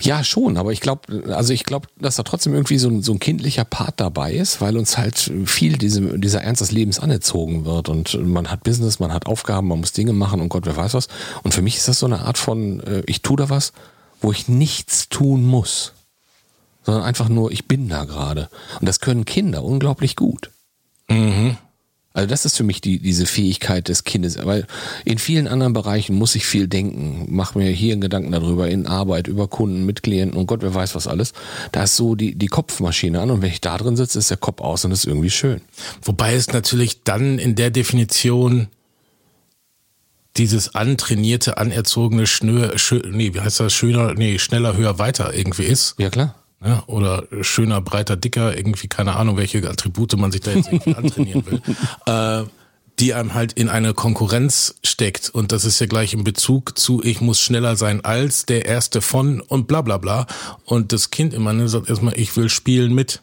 Ja, 0.00 0.24
schon, 0.24 0.56
aber 0.56 0.72
ich 0.72 0.80
glaube, 0.80 1.34
also 1.34 1.52
ich 1.52 1.64
glaube, 1.64 1.88
dass 1.98 2.16
da 2.16 2.22
trotzdem 2.22 2.54
irgendwie 2.54 2.78
so 2.78 2.88
ein, 2.88 3.02
so 3.02 3.12
ein 3.12 3.18
kindlicher 3.18 3.64
Part 3.64 4.00
dabei 4.00 4.32
ist, 4.34 4.60
weil 4.60 4.76
uns 4.76 4.98
halt 4.98 5.32
viel 5.46 5.78
diese, 5.78 6.18
dieser 6.18 6.42
Ernst 6.42 6.60
des 6.60 6.72
Lebens 6.72 6.98
anerzogen 6.98 7.64
wird 7.64 7.88
und 7.88 8.14
man 8.26 8.50
hat 8.50 8.64
Business, 8.64 8.98
man 8.98 9.12
hat 9.12 9.26
Aufgaben, 9.26 9.68
man 9.68 9.80
muss 9.80 9.92
Dinge 9.92 10.12
machen 10.12 10.40
und 10.40 10.48
Gott, 10.48 10.66
wer 10.66 10.76
weiß 10.76 10.94
was. 10.94 11.08
Und 11.42 11.54
für 11.54 11.62
mich 11.62 11.76
ist 11.76 11.88
das 11.88 11.98
so 11.98 12.06
eine 12.06 12.20
Art 12.20 12.38
von, 12.38 12.80
äh, 12.80 13.02
ich 13.06 13.22
tue 13.22 13.36
da 13.36 13.48
was, 13.50 13.72
wo 14.20 14.32
ich 14.32 14.48
nichts 14.48 15.08
tun 15.08 15.44
muss, 15.44 15.92
sondern 16.84 17.04
einfach 17.04 17.28
nur, 17.28 17.50
ich 17.50 17.66
bin 17.66 17.88
da 17.88 18.04
gerade. 18.04 18.48
Und 18.80 18.86
das 18.86 19.00
können 19.00 19.24
Kinder 19.24 19.64
unglaublich 19.64 20.16
gut. 20.16 20.50
Also 22.16 22.28
das 22.28 22.46
ist 22.46 22.56
für 22.56 22.64
mich 22.64 22.80
die, 22.80 22.98
diese 22.98 23.26
Fähigkeit 23.26 23.88
des 23.88 24.04
Kindes, 24.04 24.38
weil 24.42 24.66
in 25.04 25.18
vielen 25.18 25.46
anderen 25.46 25.74
Bereichen 25.74 26.16
muss 26.16 26.34
ich 26.34 26.46
viel 26.46 26.66
denken, 26.66 27.26
mach 27.28 27.54
mir 27.54 27.68
hier 27.68 27.92
einen 27.92 28.00
Gedanken 28.00 28.32
darüber, 28.32 28.70
in 28.70 28.86
Arbeit, 28.86 29.28
über 29.28 29.48
Kunden, 29.48 29.84
mit 29.84 30.02
Klienten 30.02 30.38
und 30.38 30.46
Gott, 30.46 30.62
wer 30.62 30.74
weiß 30.74 30.94
was 30.94 31.06
alles. 31.06 31.34
Da 31.72 31.82
ist 31.82 31.94
so 31.94 32.14
die, 32.14 32.34
die 32.34 32.46
Kopfmaschine 32.46 33.20
an 33.20 33.30
und 33.30 33.42
wenn 33.42 33.50
ich 33.50 33.60
da 33.60 33.76
drin 33.76 33.98
sitze, 33.98 34.18
ist 34.18 34.30
der 34.30 34.38
Kopf 34.38 34.62
aus 34.62 34.82
und 34.86 34.92
ist 34.92 35.04
irgendwie 35.04 35.28
schön. 35.28 35.60
Wobei 36.00 36.34
es 36.34 36.50
natürlich 36.54 37.02
dann 37.04 37.38
in 37.38 37.54
der 37.54 37.70
Definition 37.70 38.68
dieses 40.38 40.74
antrainierte, 40.74 41.58
anerzogene, 41.58 42.26
schnö, 42.26 42.78
schö, 42.78 43.02
nee, 43.10 43.34
wie 43.34 43.40
heißt 43.40 43.60
das, 43.60 43.74
schöner, 43.74 44.14
nee, 44.14 44.38
schneller, 44.38 44.74
höher, 44.74 44.98
weiter 44.98 45.34
irgendwie 45.34 45.64
ist. 45.64 45.96
Ja 45.98 46.08
klar. 46.08 46.34
Ja, 46.64 46.82
oder 46.86 47.24
schöner, 47.42 47.80
breiter, 47.80 48.16
dicker, 48.16 48.56
irgendwie 48.56 48.88
keine 48.88 49.16
Ahnung, 49.16 49.36
welche 49.36 49.68
Attribute 49.68 50.16
man 50.16 50.32
sich 50.32 50.40
da 50.40 50.52
jetzt 50.52 50.72
irgendwie 50.72 50.94
antrainieren 50.96 51.44
will, 51.46 51.62
äh, 52.06 52.48
die 52.98 53.12
einem 53.12 53.34
halt 53.34 53.52
in 53.52 53.68
eine 53.68 53.92
Konkurrenz 53.92 54.76
steckt. 54.82 55.28
Und 55.28 55.52
das 55.52 55.66
ist 55.66 55.80
ja 55.80 55.86
gleich 55.86 56.14
in 56.14 56.24
Bezug 56.24 56.78
zu, 56.78 57.02
ich 57.02 57.20
muss 57.20 57.40
schneller 57.40 57.76
sein 57.76 58.04
als 58.04 58.46
der 58.46 58.64
Erste 58.64 59.02
von 59.02 59.40
und 59.42 59.68
bla 59.68 59.82
bla 59.82 59.98
bla. 59.98 60.26
Und 60.64 60.92
das 60.92 61.10
Kind 61.10 61.34
immer 61.34 61.52
ne, 61.52 61.68
sagt 61.68 61.90
erstmal, 61.90 62.18
ich 62.18 62.34
will 62.36 62.48
spielen 62.48 62.94
mit. 62.94 63.22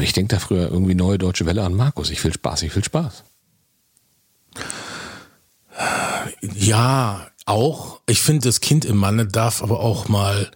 Ich 0.00 0.12
denke 0.12 0.34
da 0.34 0.40
früher 0.40 0.70
irgendwie 0.70 0.94
neue 0.94 1.18
deutsche 1.18 1.44
Welle 1.44 1.64
an 1.64 1.74
Markus. 1.74 2.10
Ich 2.10 2.22
will 2.24 2.32
Spaß, 2.32 2.62
ich 2.62 2.74
will 2.74 2.84
Spaß. 2.84 3.24
Ja, 6.54 7.26
auch. 7.46 8.00
Ich 8.06 8.20
finde, 8.20 8.48
das 8.48 8.60
Kind 8.60 8.84
im 8.84 8.96
Manne 8.96 9.26
darf 9.26 9.62
aber 9.62 9.80
auch 9.80 10.08
mal 10.08 10.50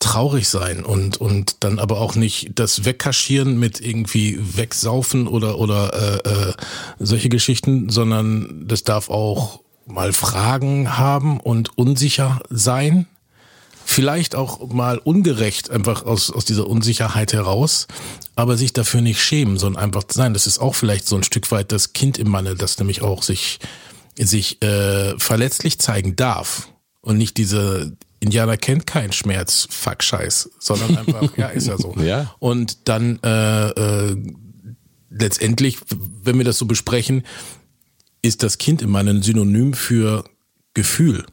traurig 0.00 0.48
sein 0.48 0.84
und 0.84 1.18
und 1.18 1.62
dann 1.62 1.78
aber 1.78 2.00
auch 2.00 2.16
nicht 2.16 2.52
das 2.54 2.84
wegkaschieren 2.84 3.58
mit 3.58 3.80
irgendwie 3.80 4.38
wegsaufen 4.40 5.28
oder 5.28 5.58
oder 5.58 6.24
äh, 6.24 6.28
äh, 6.28 6.52
solche 6.98 7.28
Geschichten, 7.28 7.90
sondern 7.90 8.64
das 8.66 8.82
darf 8.82 9.10
auch 9.10 9.60
mal 9.86 10.12
Fragen 10.12 10.98
haben 10.98 11.38
und 11.38 11.76
unsicher 11.76 12.40
sein. 12.48 13.06
Vielleicht 13.84 14.34
auch 14.34 14.68
mal 14.68 14.98
ungerecht, 14.98 15.70
einfach 15.70 16.04
aus, 16.04 16.30
aus 16.30 16.44
dieser 16.44 16.66
Unsicherheit 16.68 17.32
heraus, 17.32 17.88
aber 18.36 18.56
sich 18.56 18.72
dafür 18.72 19.00
nicht 19.00 19.20
schämen, 19.20 19.58
sondern 19.58 19.82
einfach 19.82 20.04
sein. 20.08 20.32
Das 20.32 20.46
ist 20.46 20.60
auch 20.60 20.76
vielleicht 20.76 21.08
so 21.08 21.16
ein 21.16 21.24
Stück 21.24 21.50
weit 21.50 21.72
das 21.72 21.92
Kind 21.92 22.16
im 22.16 22.28
Manne, 22.28 22.54
das 22.54 22.78
nämlich 22.78 23.02
auch 23.02 23.22
sich, 23.22 23.58
sich 24.16 24.62
äh, 24.62 25.18
verletzlich 25.18 25.80
zeigen 25.80 26.14
darf 26.14 26.68
und 27.00 27.18
nicht 27.18 27.36
diese 27.36 27.96
Indianer 28.20 28.58
kennt 28.58 28.86
keinen 28.86 29.12
Schmerz, 29.12 29.66
fuck 29.70 30.02
Scheiß, 30.02 30.50
sondern 30.58 30.98
einfach, 30.98 31.36
ja, 31.36 31.48
ist 31.48 31.66
ja 31.66 31.78
so. 31.78 31.94
Ja. 32.00 32.34
Und 32.38 32.88
dann 32.88 33.18
äh, 33.22 33.68
äh, 33.70 34.16
letztendlich, 35.10 35.78
wenn 36.22 36.36
wir 36.36 36.44
das 36.44 36.58
so 36.58 36.66
besprechen, 36.66 37.24
ist 38.22 38.42
das 38.42 38.58
Kind 38.58 38.82
immer 38.82 39.00
ein 39.00 39.22
Synonym 39.22 39.72
für 39.72 40.24
Gefühl. 40.74 41.24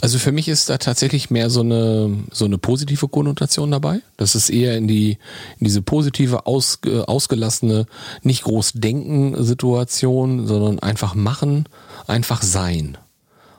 Also 0.00 0.18
für 0.18 0.32
mich 0.32 0.48
ist 0.48 0.68
da 0.68 0.78
tatsächlich 0.78 1.30
mehr 1.30 1.50
so 1.50 1.60
eine, 1.60 2.24
so 2.30 2.44
eine 2.44 2.58
positive 2.58 3.08
Konnotation 3.08 3.70
dabei. 3.70 4.00
Das 4.16 4.34
ist 4.34 4.50
eher 4.50 4.76
in 4.76 4.86
die, 4.86 5.12
in 5.58 5.64
diese 5.64 5.82
positive, 5.82 6.46
aus, 6.46 6.80
ausgelassene, 6.84 7.86
nicht 8.22 8.42
groß 8.42 8.72
denken 8.74 9.42
Situation, 9.42 10.46
sondern 10.46 10.78
einfach 10.80 11.14
machen, 11.14 11.68
einfach 12.06 12.42
sein. 12.42 12.98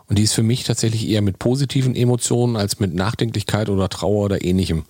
Und 0.07 0.17
die 0.17 0.23
ist 0.23 0.33
für 0.33 0.43
mich 0.43 0.63
tatsächlich 0.63 1.07
eher 1.07 1.21
mit 1.21 1.37
positiven 1.37 1.95
Emotionen 1.95 2.55
als 2.55 2.79
mit 2.79 2.93
Nachdenklichkeit 2.93 3.69
oder 3.69 3.89
Trauer 3.89 4.25
oder 4.25 4.43
ähnlichem 4.43 4.85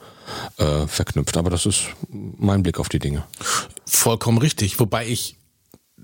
äh, 0.58 0.86
verknüpft. 0.86 1.38
Aber 1.38 1.50
das 1.50 1.66
ist 1.66 1.86
mein 2.10 2.62
Blick 2.62 2.80
auf 2.80 2.88
die 2.88 3.00
Dinge. 3.00 3.24
Vollkommen 3.86 4.38
richtig. 4.38 4.80
Wobei 4.80 5.08
ich 5.08 5.38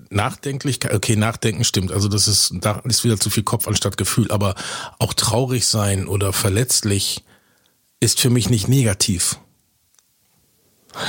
Nachdenklichkeit, 0.09 0.93
okay, 0.93 1.15
Nachdenken 1.15 1.63
stimmt. 1.63 1.91
Also 1.91 2.07
das 2.07 2.27
ist, 2.27 2.53
da 2.61 2.81
ist 2.85 3.03
wieder 3.03 3.19
zu 3.19 3.29
viel 3.29 3.43
Kopf 3.43 3.67
anstatt 3.67 3.97
Gefühl. 3.97 4.31
Aber 4.31 4.55
auch 4.97 5.13
traurig 5.13 5.67
sein 5.67 6.07
oder 6.07 6.33
verletzlich 6.33 7.23
ist 7.99 8.19
für 8.19 8.31
mich 8.31 8.49
nicht 8.49 8.67
negativ. 8.67 9.37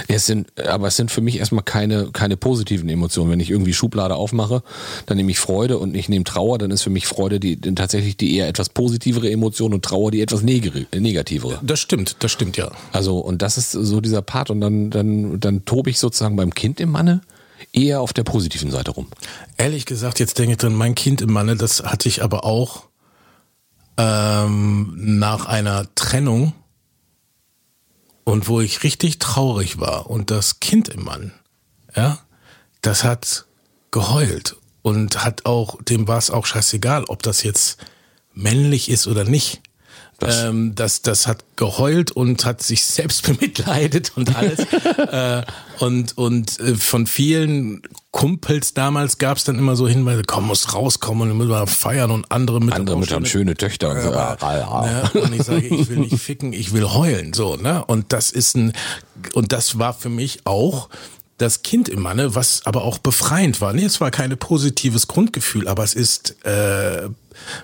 Es 0.09 0.27
sind, 0.27 0.49
aber 0.61 0.89
es 0.89 0.97
sind 0.97 1.11
für 1.11 1.21
mich 1.21 1.39
erstmal 1.39 1.65
keine, 1.65 2.11
keine 2.13 2.37
positiven 2.37 2.89
Emotionen. 2.89 3.31
Wenn 3.31 3.41
ich 3.41 3.51
irgendwie 3.51 3.73
Schublade 3.73 4.15
aufmache, 4.15 4.63
dann 5.07 5.17
nehme 5.17 5.31
ich 5.31 5.39
Freude 5.39 5.79
und 5.79 5.95
ich 5.95 6.09
nehme 6.09 6.25
Trauer, 6.25 6.59
dann 6.59 6.71
ist 6.71 6.83
für 6.83 6.91
mich 6.91 7.07
Freude 7.07 7.41
die, 7.41 7.61
tatsächlich 7.61 8.17
die 8.17 8.37
eher 8.37 8.49
etwas 8.49 8.69
positivere 8.69 9.31
Emotion 9.31 9.75
und 9.75 9.85
Trauer 9.85 10.11
die 10.11 10.21
etwas 10.21 10.43
negativere. 10.43 11.59
Das 11.63 11.81
stimmt, 11.81 12.17
das 12.21 12.33
stimmt, 12.33 12.57
ja. 12.57 12.71
Also, 12.93 13.19
und 13.19 13.43
das 13.43 13.59
ist 13.59 13.73
so 13.73 14.01
dieser 14.01 14.23
Part 14.23 14.51
und 14.51 14.61
dann, 14.61 14.91
dann, 14.91 15.41
dann 15.41 15.65
tobe 15.65 15.91
ich 15.91 15.99
sozusagen 15.99 16.37
beim 16.37 16.55
Kind 16.55 16.81
im 16.81 16.91
Manne 16.91 17.21
eher 17.73 18.01
auf 18.01 18.13
der 18.13 18.25
positiven 18.25 18.71
Seite 18.71 18.93
rum. 18.93 19.09
Ehrlich 19.57 19.87
gesagt, 19.87 20.21
jetzt 20.21 20.39
denke 20.39 20.53
ich 20.53 20.59
drin, 20.59 20.75
mein 20.75 20.95
Kind 20.95 21.21
im 21.21 21.33
Manne, 21.33 21.57
das 21.57 21.83
hatte 21.83 22.09
ich 22.09 22.23
aber 22.23 22.45
auch 22.45 22.85
ähm, 23.97 24.93
nach 24.97 25.47
einer 25.47 25.87
Trennung 25.95 26.53
und 28.25 28.49
wo 28.49 28.61
ich 28.61 28.83
richtig 28.83 29.19
traurig 29.19 29.79
war 29.79 30.11
und 30.11 30.31
das 30.31 30.61
Kind 30.61 30.89
im 30.89 31.05
Mann, 31.05 31.33
ja, 31.95 32.19
das 32.81 33.05
hat 33.05 33.47
geheult 33.91 34.57
und 34.83 35.25
hat 35.25 35.47
auch, 35.47 35.81
dem 35.83 36.09
war 36.09 36.19
es 36.19 36.31
auch 36.31 36.47
scheißegal, 36.47 37.05
ob 37.05 37.23
das 37.23 37.43
jetzt 37.43 37.79
männlich 38.35 38.91
ist 38.91 39.07
oder 39.07 39.25
nicht. 39.25 39.61
Das, 40.19 40.45
ähm, 40.45 40.75
das, 40.75 41.03
das 41.03 41.27
hat 41.27 41.45
geheult 41.57 42.11
und 42.11 42.45
hat 42.45 42.63
sich 42.63 42.85
selbst 42.85 43.23
bemitleidet 43.27 44.13
und 44.17 44.37
alles. 44.37 44.59
äh, 44.99 45.43
und 45.81 46.17
und 46.17 46.61
äh, 46.61 46.77
von 46.77 47.07
vielen 47.07 47.83
Kumpels 48.15 48.75
damals 48.75 49.19
gab 49.19 49.39
es 49.39 49.43
dann 49.43 49.59
immer 49.59 49.75
so 49.75 49.89
Hinweise, 49.89 50.23
komm, 50.25 50.47
muss 50.47 50.73
rauskommen 50.73 51.33
und 51.33 51.37
müssen 51.37 51.67
feiern 51.67 52.13
und 52.13 52.31
andere 52.31 52.61
mit 52.61 52.73
andere 52.73 52.97
mit 52.97 53.09
schöne, 53.09 53.27
schöne 53.27 53.55
Töchter 53.57 53.91
und 53.91 54.03
so. 54.03 54.13
Ja, 54.13 54.37
ne? 54.83 55.21
Und 55.21 55.35
ich 55.35 55.43
sage, 55.43 55.67
ich 55.67 55.89
will 55.89 55.99
nicht 55.99 56.21
ficken, 56.21 56.53
ich 56.53 56.73
will 56.73 56.85
heulen, 56.85 57.33
so 57.33 57.57
ne. 57.57 57.85
Und 57.85 58.13
das 58.13 58.31
ist 58.31 58.55
ein 58.55 58.73
und 59.33 59.51
das 59.51 59.81
war 59.81 59.95
für 59.95 60.11
mich 60.11 60.47
auch 60.47 60.91
das 61.39 61.63
Kind 61.63 61.89
im 61.89 62.03
Manne, 62.03 62.37
was 62.37 62.65
aber 62.67 62.85
auch 62.85 62.99
befreiend 62.99 63.61
war. 63.61 63.73
Nee, 63.73 63.83
es 63.83 64.01
war 64.01 64.13
kein 64.13 64.39
positives 64.39 65.09
Grundgefühl, 65.09 65.67
aber 65.67 65.83
es 65.83 65.95
ist 65.95 66.37
äh, 66.45 67.09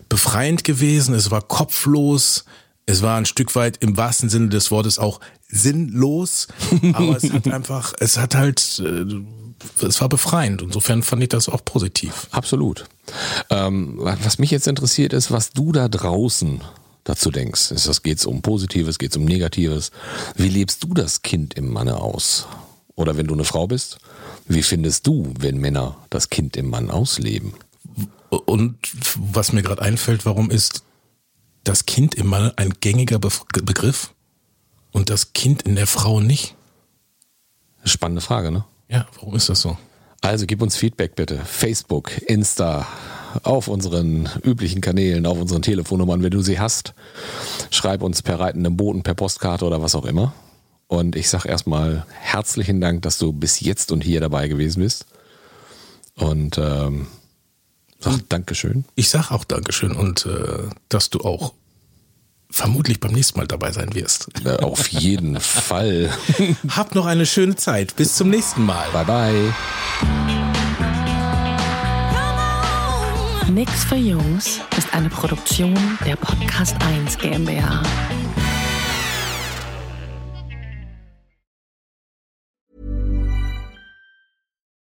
befreiend 0.09 0.65
gewesen, 0.65 1.15
es 1.15 1.31
war 1.31 1.43
kopflos, 1.43 2.45
es 2.87 3.03
war 3.03 3.17
ein 3.17 3.25
Stück 3.25 3.55
weit 3.55 3.77
im 3.77 3.97
wahrsten 3.97 4.29
Sinne 4.29 4.49
des 4.49 4.73
Wortes 4.73 4.99
auch 4.99 5.21
sinnlos, 5.49 6.49
aber 6.93 7.17
es 7.17 7.33
hat 7.33 7.47
einfach, 7.53 7.93
es 8.01 8.19
hat 8.19 8.35
halt, 8.35 8.83
äh, 8.85 9.05
es 9.81 10.01
war 10.01 10.09
befreiend. 10.09 10.63
Insofern 10.63 11.03
fand 11.03 11.23
ich 11.23 11.29
das 11.29 11.49
auch 11.49 11.65
positiv. 11.65 12.29
Absolut. 12.31 12.87
Ähm, 13.51 13.95
was 13.99 14.39
mich 14.39 14.51
jetzt 14.51 14.67
interessiert 14.67 15.13
ist, 15.13 15.31
was 15.31 15.53
du 15.53 15.73
da 15.73 15.89
draußen 15.89 16.63
dazu 17.05 17.31
denkst. 17.31 17.71
Ist 17.71 17.89
das 17.89 18.03
geht's 18.03 18.27
um 18.27 18.43
Positives, 18.43 18.99
geht's 18.99 19.17
um 19.17 19.25
Negatives? 19.25 19.91
Wie 20.37 20.49
lebst 20.49 20.85
du 20.85 20.95
das 20.95 21.23
Kind 21.23 21.55
im 21.55 21.73
Manne 21.73 21.97
aus? 21.97 22.47
Oder 22.95 23.17
wenn 23.17 23.27
du 23.27 23.35
eine 23.35 23.45
Frau 23.45 23.67
bist, 23.67 23.99
wie 24.47 24.63
findest 24.63 25.07
du, 25.07 25.33
wenn 25.39 25.59
Männer 25.59 25.97
das 26.11 26.29
Kind 26.29 26.57
im 26.57 26.69
Mann 26.69 26.91
ausleben? 26.91 27.55
Und 28.29 28.77
was 29.17 29.53
mir 29.53 29.63
gerade 29.63 29.83
einfällt, 29.83 30.27
warum 30.27 30.51
ist 30.51 30.83
das 31.65 31.87
Kind 31.87 32.15
im 32.15 32.27
Mann 32.29 32.53
ein 32.57 32.75
gängiger 32.81 33.19
Be 33.19 33.31
Begriff 33.63 34.15
und 34.93 35.11
das 35.11 35.33
Kind 35.33 35.63
in 35.63 35.77
der 35.77 35.87
Frau 35.87 36.21
nicht? 36.21 36.55
Spannende 37.85 38.21
Frage, 38.21 38.51
ne? 38.51 38.65
Ja, 38.91 39.07
warum 39.15 39.37
ist 39.37 39.49
das 39.49 39.61
so? 39.61 39.79
Also 40.21 40.47
gib 40.47 40.61
uns 40.61 40.77
Feedback 40.77 41.15
bitte. 41.15 41.39
Facebook, 41.39 42.11
Insta, 42.23 42.87
auf 43.43 43.69
unseren 43.69 44.29
üblichen 44.43 44.81
Kanälen, 44.81 45.25
auf 45.25 45.39
unseren 45.39 45.63
Telefonnummern, 45.63 46.23
wenn 46.23 46.31
du 46.31 46.43
sie 46.43 46.59
hast. 46.59 46.93
Schreib 47.71 48.03
uns 48.03 48.23
per 48.23 48.41
reitendem 48.41 48.77
Boten, 48.77 49.03
per 49.03 49.15
Postkarte 49.15 49.65
oder 49.65 49.81
was 49.81 49.95
auch 49.95 50.05
immer. 50.05 50.35
Und 50.89 51.15
ich 51.15 51.31
sage 51.31 51.49
erstmal 51.49 52.05
herzlichen 52.11 52.81
Dank, 52.81 53.03
dass 53.03 53.17
du 53.19 53.33
bis 53.33 53.61
jetzt 53.61 53.93
und 53.93 54.03
hier 54.03 54.21
dabei 54.21 54.49
gewesen 54.49 54.83
bist. 54.83 55.07
Und 56.17 56.59
ähm, 56.59 57.07
sag 58.01 58.29
Dankeschön. 58.29 58.85
Ich 58.97 59.09
sag 59.09 59.31
auch 59.31 59.45
Dankeschön 59.45 59.93
und 59.93 60.27
äh, 60.27 60.69
dass 60.89 61.09
du 61.09 61.21
auch 61.21 61.55
vermutlich 62.51 63.01
beim 63.01 63.13
nächsten 63.13 63.39
Mal 63.39 63.47
dabei 63.47 63.73
sein 63.73 63.95
wirst. 63.95 64.29
Auf 64.63 64.89
jeden 64.89 65.41
Fall. 65.41 66.11
Hab 66.69 66.95
noch 66.95 67.07
eine 67.07 67.27
schöne 67.27 67.57
Zeit. 67.57 67.97
Bis 67.97 68.17
zum 68.17 68.31
nächsten 68.31 68.65
Mal. 68.65 68.87
Bye 68.93 69.05
bye. 69.05 69.55
Nix 73.51 73.85
für 73.85 73.97
Jungs 73.97 74.61
ist 74.77 74.95
eine 74.95 75.09
Produktion 75.09 75.75
der 76.07 76.15
Podcast 76.17 76.77
1 76.83 77.19
GmbH. 77.19 77.83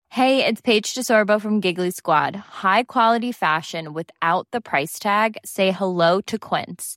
Hey, 0.09 0.45
it's 0.45 0.63
Paige 0.63 0.95
DeSorbo 0.95 1.39
from 1.39 1.61
Giggly 1.61 1.91
Squad. 1.91 2.37
High 2.63 2.85
quality 2.85 3.33
fashion 3.33 3.93
without 3.93 4.49
the 4.51 4.63
price 4.63 4.99
tag. 4.99 5.37
Say 5.45 5.73
hello 5.73 6.21
to 6.23 6.39
Quince. 6.39 6.97